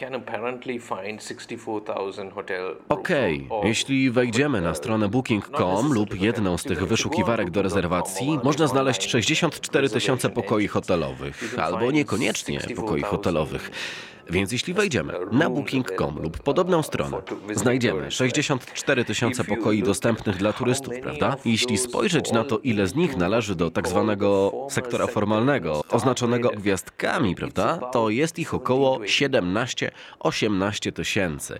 can 0.00 0.14
apparently 0.14 0.78
find 0.78 1.22
64,000 1.22 2.32
hotel 2.32 2.62
rooms. 2.62 2.82
Okej, 2.88 3.46
or- 3.50 3.66
jeśli 3.66 4.10
wejdziemy 4.10 4.60
na 4.60 4.74
stronę 4.74 5.08
booking.com 5.08 5.92
lub 5.92 6.20
jedną 6.20 6.58
z 6.58 6.62
tych 6.62 6.86
wyszukiwarek 6.86 7.50
do 7.50 7.62
rezerwacji, 7.62 8.38
można 8.44 8.66
znaleźć 8.66 9.10
64 9.10 9.90
tysiące 9.90 10.30
pokoi 10.30 10.66
hotelowych, 10.66 11.54
albo 11.58 11.90
niekoniecznie 11.90 12.60
pokoi 12.76 13.02
hotelowych. 13.02 13.70
Więc 14.30 14.52
jeśli 14.52 14.74
wejdziemy 14.74 15.12
na 15.32 15.50
booking.com 15.50 16.22
lub 16.22 16.38
podobną 16.38 16.82
stronę, 16.82 17.22
znajdziemy 17.54 18.10
64 18.10 19.04
tysiące 19.04 19.44
pokoi 19.44 19.82
dostępnych 19.82 20.36
dla 20.36 20.52
turystów, 20.52 20.94
prawda? 21.02 21.36
Jeśli 21.44 21.78
spojrzeć 21.78 22.32
na 22.32 22.44
to, 22.44 22.58
ile 22.58 22.86
z 22.86 22.94
nich 22.94 23.16
należy 23.16 23.54
do 23.54 23.70
tak 23.70 23.88
zwanego 23.88 24.52
sektora 24.70 25.06
formalnego, 25.06 25.82
oznaczonego 25.90 26.48
gwiazdkami, 26.48 27.34
prawda? 27.34 27.78
To 27.92 28.10
jest 28.10 28.38
ich 28.38 28.54
około 28.54 28.98
17-18 28.98 30.92
tysięcy. 30.92 31.58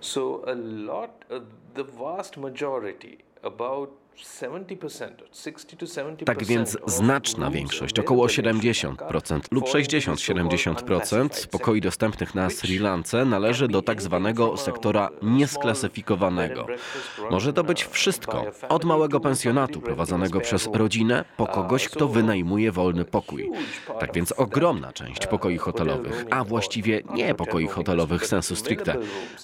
So 0.00 0.42
a 0.46 0.54
lot, 0.86 1.10
uh, 1.30 1.42
the 1.74 1.84
vast 1.84 2.36
majority, 2.36 3.18
about 3.42 4.01
70%, 4.01 4.01
60 4.01 4.01
to 4.01 4.01
70%. 4.01 4.01
Tak 6.24 6.44
więc 6.44 6.78
znaczna 6.86 7.50
większość, 7.50 7.98
około 7.98 8.24
available 8.24 8.68
in 8.68 8.74
Sri 8.74 8.88
70% 8.88 8.88
Lanka 8.88 9.46
lub 9.50 9.68
fall 9.68 9.80
into 9.80 9.90
the 9.90 10.00
so-called 10.00 10.20
60-70% 10.20 10.70
unclassified 10.70 11.46
pokoi 11.46 11.80
dostępnych 11.80 12.34
na 12.34 12.50
Sri 12.50 12.78
Lance 12.78 13.24
należy 13.24 13.68
do 13.68 13.82
tak 13.82 14.02
zwanego 14.02 14.56
sektora 14.56 15.08
niesklasyfikowanego. 15.22 16.66
Może 17.30 17.52
to 17.52 17.64
być 17.64 17.84
wszystko, 17.84 18.44
od 18.68 18.84
małego 18.84 19.20
pensjonatu 19.20 19.80
prowadzonego 19.80 20.40
przez 20.40 20.68
rodzinę 20.72 21.24
po 21.36 21.46
kogoś, 21.46 21.88
kto 21.88 22.08
wynajmuje 22.08 22.72
wolny 22.72 23.04
pokój. 23.04 23.50
Tak 24.00 24.14
więc 24.14 24.32
ogromna 24.32 24.92
część 24.92 25.26
pokoi 25.26 25.58
hotelowych, 25.58 26.24
a 26.30 26.44
właściwie 26.44 27.02
nie 27.14 27.34
pokoi 27.34 27.66
hotelowych 27.66 28.26
sensu 28.26 28.56
stricte, 28.56 28.96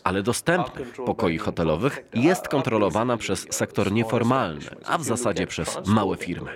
ale 0.04 0.22
dostępnych 0.22 0.92
pokoi 1.06 1.38
hotelowych 1.38 2.04
jest 2.14 2.48
kontrolowana 2.48 3.16
przez 3.16 3.46
sektor 3.50 3.92
nieformalny, 3.92 4.57
a 4.84 4.98
w 4.98 5.02
zasadzie 5.04 5.46
przez 5.46 5.86
małe 5.86 6.16
firmy. 6.16 6.50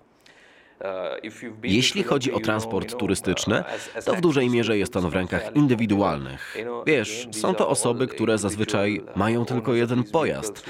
Uh, 0.80 1.64
Jeśli 1.64 2.02
chodzi 2.02 2.32
o 2.32 2.40
transport 2.40 2.96
turystyczny, 2.96 3.64
uh, 3.96 4.04
to 4.04 4.14
w 4.14 4.20
dużej 4.20 4.50
mierze 4.50 4.78
jest 4.78 4.96
on 4.96 5.10
w 5.10 5.14
rękach 5.14 5.56
indywidualnych. 5.56 6.56
Wiesz, 6.86 7.28
są 7.32 7.54
to 7.54 7.68
osoby, 7.68 8.06
które 8.06 8.38
zazwyczaj 8.38 9.04
mają 9.16 9.44
tylko 9.44 9.74
jeden 9.74 10.04
pojazd. 10.04 10.64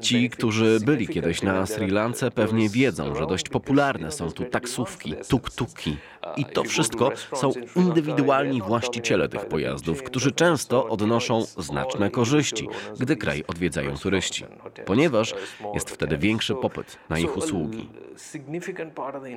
Ci, 0.00 0.30
którzy 0.30 0.78
byli 0.80 1.08
kiedyś 1.08 1.42
na 1.42 1.66
Sri 1.66 1.90
Lance, 1.90 2.30
pewnie 2.30 2.68
wiedzą, 2.68 3.14
że 3.14 3.26
dość 3.26 3.48
popularne 3.48 4.12
są 4.12 4.32
tu 4.32 4.44
taksówki, 4.44 5.14
tuk-tuki. 5.28 5.96
I 6.36 6.44
to 6.44 6.64
wszystko 6.64 7.12
są 7.34 7.52
indywidualni 7.76 8.62
właściciele 8.62 9.28
tych 9.28 9.46
pojazdów, 9.46 10.02
którzy 10.02 10.32
często 10.32 10.88
odnoszą 10.88 11.44
znaczne 11.44 12.10
korzyści, 12.10 12.68
gdy 13.00 13.16
kraj 13.16 13.44
odwiedzają 13.46 13.96
turyści, 13.96 14.44
ponieważ 14.84 15.34
jest 15.74 15.90
wtedy 15.90 16.18
większy 16.18 16.54
popyt 16.54 16.98
na 17.08 17.18
ich 17.18 17.36
usługi. 17.36 17.88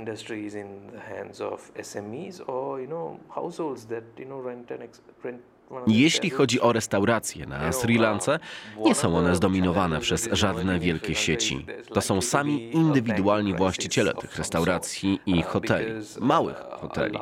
industries 0.09 0.55
in 0.55 0.89
the 0.91 0.99
hands 0.99 1.39
of 1.39 1.71
SMEs 1.75 2.41
or 2.49 2.81
you 2.81 2.87
know 2.87 3.19
households 3.33 3.85
that 3.85 4.03
you 4.17 4.25
know 4.25 4.39
rent 4.39 4.71
and 4.71 4.87
rent 5.23 5.41
Jeśli 5.87 6.29
chodzi 6.29 6.61
o 6.61 6.73
restauracje 6.73 7.45
na 7.45 7.71
Sri 7.71 7.97
Lance, 7.97 8.39
nie 8.85 8.95
są 8.95 9.17
one 9.17 9.35
zdominowane 9.35 9.99
przez 9.99 10.29
żadne 10.31 10.79
wielkie 10.79 11.15
sieci. 11.15 11.65
To 11.93 12.01
są 12.01 12.21
sami 12.21 12.75
indywidualni 12.75 13.53
właściciele 13.53 14.13
tych 14.13 14.37
restauracji 14.37 15.19
i 15.25 15.41
hoteli, 15.41 15.91
małych 16.19 16.57
hoteli. 16.71 17.19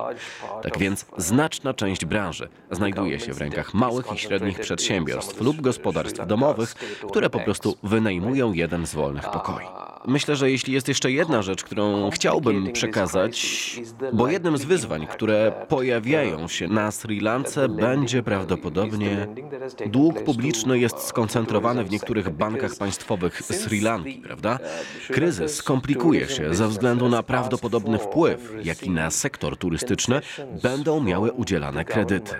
Tak 0.63 0.77
więc 0.77 1.05
znaczna 1.17 1.73
część 1.73 2.05
branży 2.05 2.49
znajduje 2.71 3.19
się 3.19 3.33
w 3.33 3.37
rękach 3.37 3.73
małych 3.73 4.13
i 4.15 4.17
średnich 4.17 4.59
przedsiębiorstw 4.59 5.41
lub 5.41 5.61
gospodarstw 5.61 6.27
domowych, 6.27 6.73
które 7.09 7.29
po 7.29 7.39
prostu 7.39 7.77
wynajmują 7.83 8.53
jeden 8.53 8.85
z 8.85 8.95
wolnych 8.95 9.29
pokoi. 9.29 9.65
Myślę, 10.07 10.35
że 10.35 10.51
jeśli 10.51 10.73
jest 10.73 10.87
jeszcze 10.87 11.11
jedna 11.11 11.41
rzecz, 11.41 11.63
którą 11.63 12.09
chciałbym 12.09 12.71
przekazać, 12.71 13.79
bo 14.13 14.27
jednym 14.27 14.57
z 14.57 14.65
wyzwań, 14.65 15.07
które 15.07 15.65
pojawiają 15.67 16.47
się 16.47 16.67
na 16.67 16.91
Sri 16.91 17.19
Lance, 17.19 17.69
będzie 17.69 18.23
prawdopodobnie 18.37 19.27
dług 19.85 20.23
publiczny 20.23 20.79
jest 20.79 20.99
skoncentrowany 20.99 21.83
w 21.83 21.91
niektórych 21.91 22.29
bankach 22.29 22.75
państwowych 22.75 23.41
Sri 23.41 23.81
Lanki, 23.81 24.13
prawda? 24.13 24.59
Kryzys 25.11 25.55
skomplikuje 25.55 26.29
się 26.29 26.53
ze 26.53 26.67
względu 26.67 27.09
na 27.09 27.23
prawdopodobny 27.23 27.99
wpływ, 27.99 28.53
jaki 28.63 28.89
na 28.89 29.11
sektor 29.11 29.57
turystyczny 29.57 30.21
będą 30.63 31.01
miały 31.01 31.31
udzielane 31.31 31.85
kredyty 31.85 32.35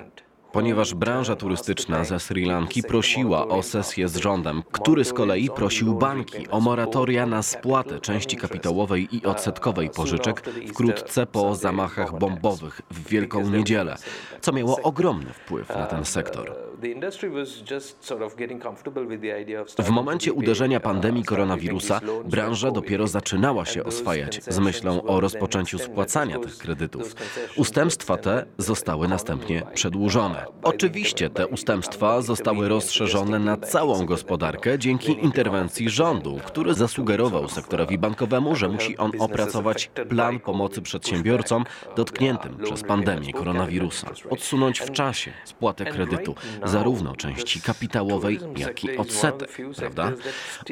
ponieważ 0.52 0.94
branża 0.94 1.36
turystyczna 1.36 2.04
ze 2.04 2.20
Sri 2.20 2.46
Lanki 2.46 2.84
prosiła 2.84 3.48
o 3.48 3.64
sesję 3.64 4.08
z 4.08 4.16
rządem, 4.16 4.64
który 4.72 5.06
z 5.06 5.14
kolei 5.14 5.50
prosił 5.50 5.94
banki 5.96 6.48
o 6.50 6.60
moratoria 6.60 7.26
na 7.26 7.44
spłatę 7.44 8.00
części 8.00 8.38
kapitałowej 8.38 9.16
i 9.16 9.26
odsetkowej 9.26 9.90
pożyczek 9.90 10.50
wkrótce 10.68 11.26
po 11.26 11.56
zamachach 11.56 12.20
bombowych 12.20 12.82
w 12.92 13.10
Wielką 13.10 13.50
Niedzielę, 13.50 13.98
co 14.42 14.52
miało 14.52 14.82
ogromny 14.82 15.34
wpływ 15.34 15.70
na 15.70 15.86
ten 15.86 16.06
sektor. 16.06 16.67
W 19.80 19.90
momencie 19.90 20.34
uderzenia 20.34 20.80
pandemii 20.80 21.24
koronawirusa 21.24 22.02
branża 22.26 22.72
dopiero 22.72 23.08
zaczynała 23.08 23.66
się 23.66 23.84
oswajać 23.84 24.42
z 24.48 24.60
myślą 24.60 25.04
o 25.04 25.20
rozpoczęciu 25.20 25.80
spłacania 25.80 26.40
tych 26.40 26.58
kredytów. 26.58 27.16
Ustępstwa 27.56 28.18
te 28.18 28.46
zostały 28.58 29.08
następnie 29.08 29.64
przedłużone. 29.74 30.46
Oczywiście 30.64 31.30
te 31.30 31.48
ustępstwa 31.48 32.22
zostały 32.22 32.68
rozszerzone 32.68 33.40
na 33.40 33.58
całą 33.58 34.06
gospodarkę 34.06 34.80
dzięki 34.80 35.12
interwencji 35.24 35.90
rządu, 35.90 36.40
który 36.46 36.74
zasugerował 36.74 37.50
sektorowi 37.50 37.98
bankowemu, 37.98 38.56
że 38.56 38.70
musi 38.70 38.98
on 38.98 39.12
opracować 39.20 39.92
plan 40.10 40.40
pomocy 40.40 40.82
przedsiębiorcom 40.82 41.66
dotkniętym 41.96 42.58
przez 42.64 42.84
pandemię 42.84 43.34
koronawirusa, 43.34 44.08
odsunąć 44.30 44.80
w 44.80 44.92
czasie 44.92 45.32
spłatę 45.46 45.86
kredytu, 45.86 46.36
zarówno 46.68 47.16
części 47.16 47.62
kapitałowej, 47.62 48.40
jak 48.58 48.84
i 48.84 48.98
odsetek, 48.98 49.58
prawda? 49.76 50.12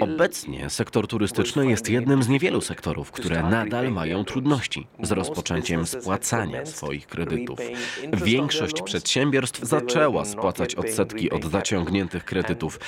Obecnie 0.02 0.70
sektor 0.70 1.08
turystyczny 1.08 1.68
jest 1.68 1.90
jednym 1.90 2.24
z 2.24 2.28
niewielu 2.28 2.62
sektorów, 2.62 3.12
które 3.12 3.44
nadal 3.44 3.92
mają 3.92 4.26
trudności 4.26 4.88
z 5.04 5.12
rozpoczęciem 5.12 5.86
spłacania 5.86 6.66
swoich 6.66 7.08
kredytów. 7.08 7.60
Większość 8.14 8.82
przedsiębiorstw 8.82 9.64
zaczęła 9.64 10.26
spłacać 10.26 10.76
odsetki 10.76 11.32
od 11.32 11.46
zaciągniętych 11.46 12.26
kredytów, 12.26 12.80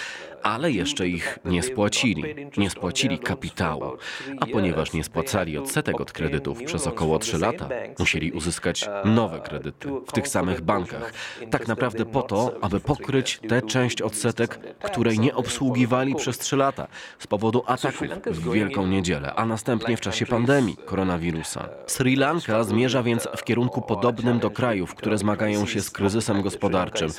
ale 0.44 0.72
jeszcze 0.72 1.08
ich 1.08 1.40
nie 1.46 1.64
spłacili. 1.64 2.24
Nie 2.58 2.70
spłacili 2.70 3.20
kapitału, 3.20 3.98
a 4.40 4.46
ponieważ 4.46 4.94
nie 4.94 5.04
spłacali 5.04 5.58
odsetek 5.58 6.02
od 6.02 6.12
kredytów 6.12 6.64
przez 6.64 6.88
około 6.88 7.20
3 7.20 7.38
lata, 7.38 7.70
musieli 8.00 8.32
uzyskać 8.32 8.90
nowe 9.06 9.40
kredyty 9.40 9.90
w 10.08 10.12
tych 10.12 10.28
samych 10.28 10.62
bankach. 10.62 11.14
Tak 11.52 11.68
naprawdę 11.68 12.06
po 12.06 12.22
to, 12.22 12.54
aby 12.62 12.80
pokryć 12.98 13.40
tę 13.50 13.62
część 13.62 14.02
odsetek, 14.02 14.60
której 14.80 15.20
nie 15.20 15.36
obsługiwali 15.36 16.16
przez 16.16 16.38
3 16.38 16.56
lata 16.56 16.88
z 17.20 17.28
powodu 17.28 17.64
ataków 17.66 18.08
w 18.26 18.54
Wielką 18.54 18.88
Niedzielę, 18.88 19.34
a 19.36 19.46
następnie 19.46 19.98
w 19.98 20.02
czasie 20.02 20.26
pandemii 20.26 20.78
koronawirusa. 20.86 21.70
Sri 21.88 22.16
Lanka 22.16 22.64
zmierza 22.64 23.04
więc 23.04 23.28
w 23.38 23.44
kierunku 23.44 23.82
podobnym 23.82 24.40
do 24.40 24.52
krajów, 24.52 24.96
które 24.96 25.18
zmagają 25.18 25.66
się 25.66 25.82
z 25.82 25.90
kryzysem 25.90 26.42
gospodarczym, 26.42 27.10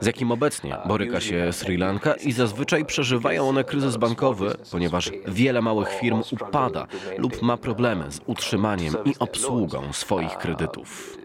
z 0.00 0.06
jakim 0.06 0.32
obecnie 0.32 0.76
boryka 0.86 1.20
się 1.20 1.52
Sri 1.52 1.76
Lanka 1.76 2.14
i 2.14 2.32
zazwyczaj 2.32 2.84
przeżywają 2.84 3.48
one 3.48 3.64
kryzys 3.64 3.96
bankowy, 3.96 4.54
ponieważ 4.70 5.10
wiele 5.28 5.62
małych 5.62 5.88
firm 6.00 6.22
upada 6.30 6.86
lub 7.18 7.42
ma 7.42 7.56
problemy 7.56 8.12
z 8.12 8.20
utrzymaniem 8.26 8.94
i 9.04 9.14
obsługą 9.18 9.92
swoich 9.92 10.36
kredytów. 10.36 11.23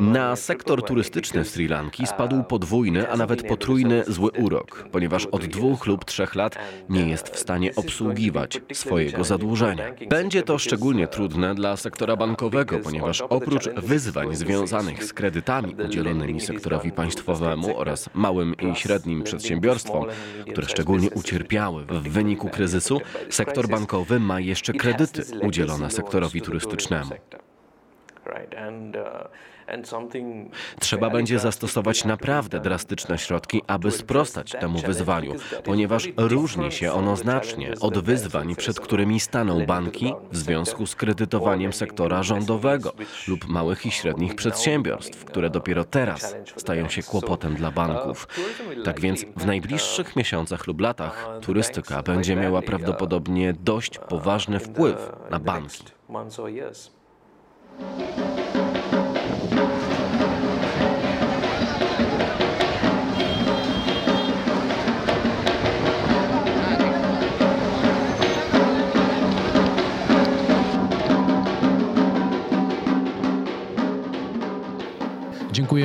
Na 0.00 0.36
sektor 0.36 0.84
turystyczny 0.84 1.44
Sri 1.44 1.68
Lanki 1.68 2.06
spadł 2.06 2.42
podwójny, 2.42 3.10
a 3.10 3.16
nawet 3.16 3.42
potrójny 3.42 4.04
zły 4.06 4.30
urok, 4.30 4.84
ponieważ 4.92 5.26
od 5.26 5.46
dwóch 5.46 5.86
lub 5.86 6.04
trzech 6.04 6.34
lat 6.34 6.58
nie 6.88 7.08
jest 7.08 7.28
w 7.28 7.38
stanie 7.38 7.74
obsługiwać 7.76 8.60
swojego 8.72 9.24
zadłużenia. 9.24 9.84
Będzie 10.08 10.42
to 10.42 10.58
szczególnie 10.58 11.08
trudne 11.08 11.54
dla 11.54 11.76
sektora 11.76 12.16
bankowego, 12.16 12.78
ponieważ 12.78 13.20
oprócz 13.20 13.68
wyzwań 13.68 14.36
związanych 14.36 15.04
z 15.04 15.12
kredytami 15.12 15.76
udzielonymi 15.86 16.40
sektorowi 16.40 16.92
państwowemu 16.92 17.78
oraz 17.78 18.10
małym 18.14 18.54
i 18.54 18.76
średnim 18.76 19.22
przedsiębiorstwom, 19.22 20.06
które 20.52 20.68
szczególnie 20.68 21.10
ucierpiały 21.10 21.84
w 21.84 22.08
wyniku 22.08 22.48
kryzysu, 22.48 23.00
sektor 23.30 23.68
bankowy 23.68 24.20
ma 24.20 24.40
jeszcze 24.40 24.72
kredyty 24.72 25.22
udzielone 25.42 25.90
sektorowi 25.90 26.42
turystycznemu. 26.42 27.10
Uh, 28.28 29.48
Trzeba 30.80 31.10
będzie 31.10 31.38
zastosować 31.38 32.04
naprawdę 32.04 32.60
drastyczne 32.60 33.18
środki, 33.18 33.62
aby 33.66 33.90
sprostać 33.90 34.52
temu 34.52 34.78
wyzwaniu, 34.78 35.34
ponieważ 35.64 36.08
różni 36.16 36.72
się 36.72 36.92
ono 36.92 37.16
znacznie 37.16 37.72
od 37.80 37.98
wyzwań, 37.98 38.56
przed 38.56 38.80
którymi 38.80 39.20
staną 39.20 39.66
banki 39.66 40.14
w 40.32 40.36
związku 40.36 40.86
z 40.86 40.94
kredytowaniem 40.94 41.72
sektora 41.72 42.22
rządowego 42.22 42.92
lub 43.28 43.48
małych 43.48 43.86
i 43.86 43.90
średnich 43.90 44.34
przedsiębiorstw, 44.34 45.24
które 45.24 45.50
dopiero 45.50 45.84
teraz 45.84 46.36
stają 46.56 46.88
się 46.88 47.02
kłopotem 47.02 47.54
dla 47.54 47.70
banków. 47.70 48.28
Tak 48.84 49.00
więc 49.00 49.24
w 49.36 49.46
najbliższych 49.46 50.16
miesiącach 50.16 50.66
lub 50.66 50.80
latach 50.80 51.28
turystyka 51.42 52.02
będzie 52.02 52.36
miała 52.36 52.62
prawdopodobnie 52.62 53.52
dość 53.52 53.98
poważny 53.98 54.60
wpływ 54.60 55.12
na 55.30 55.38
banki. 55.38 55.84
Thank 57.80 58.38
you. 58.38 58.47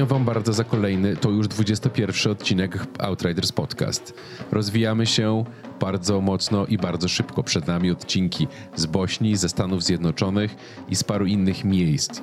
Dziękuję 0.04 0.20
Wam 0.20 0.26
bardzo 0.26 0.54
za 0.54 0.64
kolejny, 0.64 1.18
to 1.18 1.30
już 1.30 1.48
21 1.48 2.32
odcinek 2.32 2.88
Outriders 3.00 3.52
Podcast. 3.52 4.14
Rozwijamy 4.52 5.06
się 5.06 5.44
bardzo 5.80 6.22
mocno 6.22 6.66
i 6.66 6.78
bardzo 6.78 7.08
szybko. 7.08 7.44
Przed 7.44 7.68
nami 7.68 7.92
odcinki 7.92 8.48
z 8.76 8.86
Bośni, 8.86 9.36
ze 9.36 9.50
Stanów 9.50 9.84
Zjednoczonych 9.84 10.56
i 10.90 10.96
z 10.96 11.04
paru 11.04 11.26
innych 11.26 11.66
miejsc. 11.66 12.22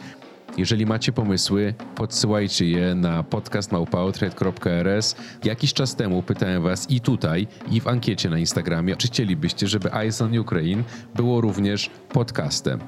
Jeżeli 0.57 0.87
macie 0.87 1.13
pomysły, 1.13 1.75
podsyłajcie 1.95 2.67
je 2.67 2.95
na 2.95 3.23
podcastmałpaoutred.rs. 3.23 5.17
Jakiś 5.45 5.73
czas 5.73 5.97
temu 5.97 6.23
pytałem 6.23 6.63
was 6.63 6.91
i 6.91 7.01
tutaj, 7.01 7.47
i 7.71 7.81
w 7.81 7.89
ankiecie 7.89 8.31
na 8.31 8.39
Instagramie, 8.39 8.97
czy 8.97 9.09
chcielibyście, 9.09 9.69
żeby 9.69 9.93
Eyes 9.93 10.23
on 10.23 10.39
Ukraine 10.39 10.83
było 11.15 11.41
również 11.41 11.91
podcastem. 12.13 12.81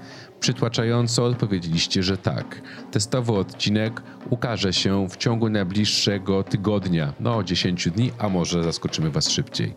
Przytłaczająco 0.42 1.24
odpowiedzieliście, 1.24 2.02
że 2.02 2.16
tak. 2.16 2.62
Testowy 2.90 3.32
odcinek 3.32 4.02
ukaże 4.30 4.72
się 4.72 5.08
w 5.08 5.16
ciągu 5.16 5.48
najbliższego 5.48 6.44
tygodnia, 6.44 7.12
no 7.20 7.42
10 7.42 7.90
dni, 7.90 8.12
a 8.18 8.28
może 8.28 8.64
zaskoczymy 8.64 9.10
was 9.10 9.30
szybciej. 9.30 9.74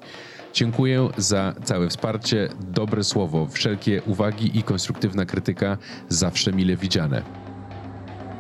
Dziękuję 0.53 1.09
za 1.17 1.53
całe 1.63 1.89
wsparcie, 1.89 2.49
dobre 2.59 3.03
słowo, 3.03 3.47
wszelkie 3.47 4.01
uwagi 4.01 4.59
i 4.59 4.63
konstruktywna 4.63 5.25
krytyka 5.25 5.77
zawsze 6.09 6.51
mile 6.51 6.75
widziane. 6.75 7.21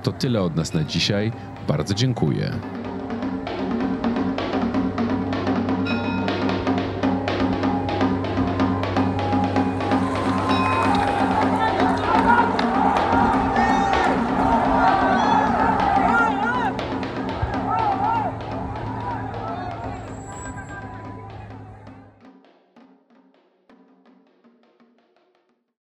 To 0.03 0.11
tyle 0.11 0.41
od 0.41 0.55
nas 0.55 0.73
na 0.73 0.83
dzisiaj. 0.83 1.31
Bardzo 1.67 1.93
dziękuję. 1.93 2.51